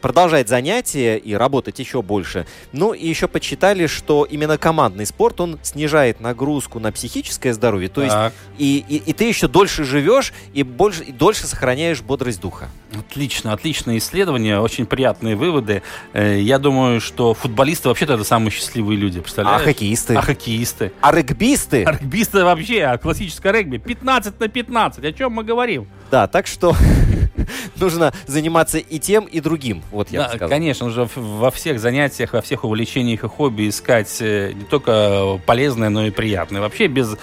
[0.00, 2.46] продолжать занятия и работать еще больше.
[2.72, 8.02] Ну и еще подсчитали, что именно командный спорт, он снижает нагрузку на психическое здоровье, то
[8.02, 8.32] есть Так.
[8.58, 12.68] и, и, и ты еще дольше живешь и, больше, и дольше сохраняешь бодрость духа.
[12.98, 15.82] Отлично, отличное исследование, очень приятные выводы.
[16.14, 19.62] Э, Я думаю, что футболисты вообще-то это самые счастливые люди, А представляешь?
[19.62, 20.14] хоккеисты?
[20.14, 20.92] А хоккеисты?
[21.00, 21.84] А регбисты?
[21.84, 25.04] А регбисты вообще, а классическое регби 15 на 15.
[25.04, 25.86] О чем мы говорим?
[26.10, 26.74] Да, так что
[27.76, 29.82] нужно заниматься и тем, и другим.
[29.90, 30.48] Вот я бы Да, сказал.
[30.48, 35.88] конечно, уже во всех занятиях, во всех увлечениях и хобби искать э, не только полезное,
[35.88, 36.60] но и приятное.
[36.60, 37.16] Вообще без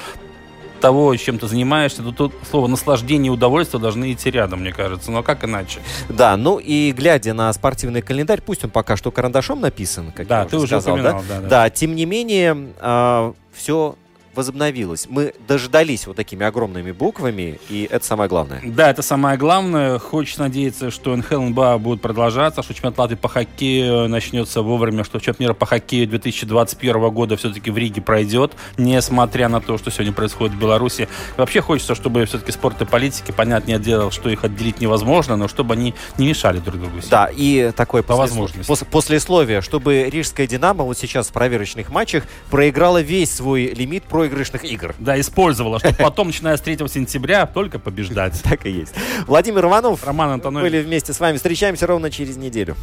[0.82, 5.10] того, чем ты занимаешься, то тут слово наслаждение и удовольствие должны идти рядом, мне кажется.
[5.10, 5.80] Но как иначе?
[6.10, 10.42] Да, ну и глядя на спортивный календарь, пусть он пока что карандашом написан, как Да,
[10.42, 11.40] я ты уже уже сказал, упоминал, да?
[11.42, 11.70] да, да.
[11.70, 12.74] тем не менее,
[13.54, 13.96] все
[14.36, 15.08] возобновилась.
[15.10, 18.62] Мы дождались вот такими огромными буквами, и это самое главное.
[18.64, 20.00] Да, это самое главное.
[20.00, 25.20] Хочется надеяться, что НХЛ НБА будет продолжаться, что чемпионат Латвии по хоккею начнется вовремя, что
[25.20, 30.14] чемпионат мира по хоккею 2021 года все-таки в Риге пройдет, несмотря на то, что сегодня
[30.14, 31.08] происходит в Беларуси.
[31.38, 35.74] Вообще хочется, чтобы все-таки спорт и политики, понятное дело, что их отделить невозможно, но чтобы
[35.74, 36.96] они не мешали друг другу.
[37.10, 38.68] Да, и такое по возможности.
[38.68, 44.64] Пос послесловие, чтобы Рижская Динамо вот сейчас в проверочных матчах проиграла весь свой лимит проигрышных
[44.66, 44.96] игр.
[45.00, 48.42] Да, использовала, чтобы потом, начиная с 3 сентября, только побеждать.
[48.44, 48.94] Так и есть.
[49.28, 50.04] Владимир Иванов.
[50.04, 50.64] Роман Антонович.
[50.72, 51.38] Были вместе с вами.
[51.38, 52.76] Встречаемся ровно через неделю.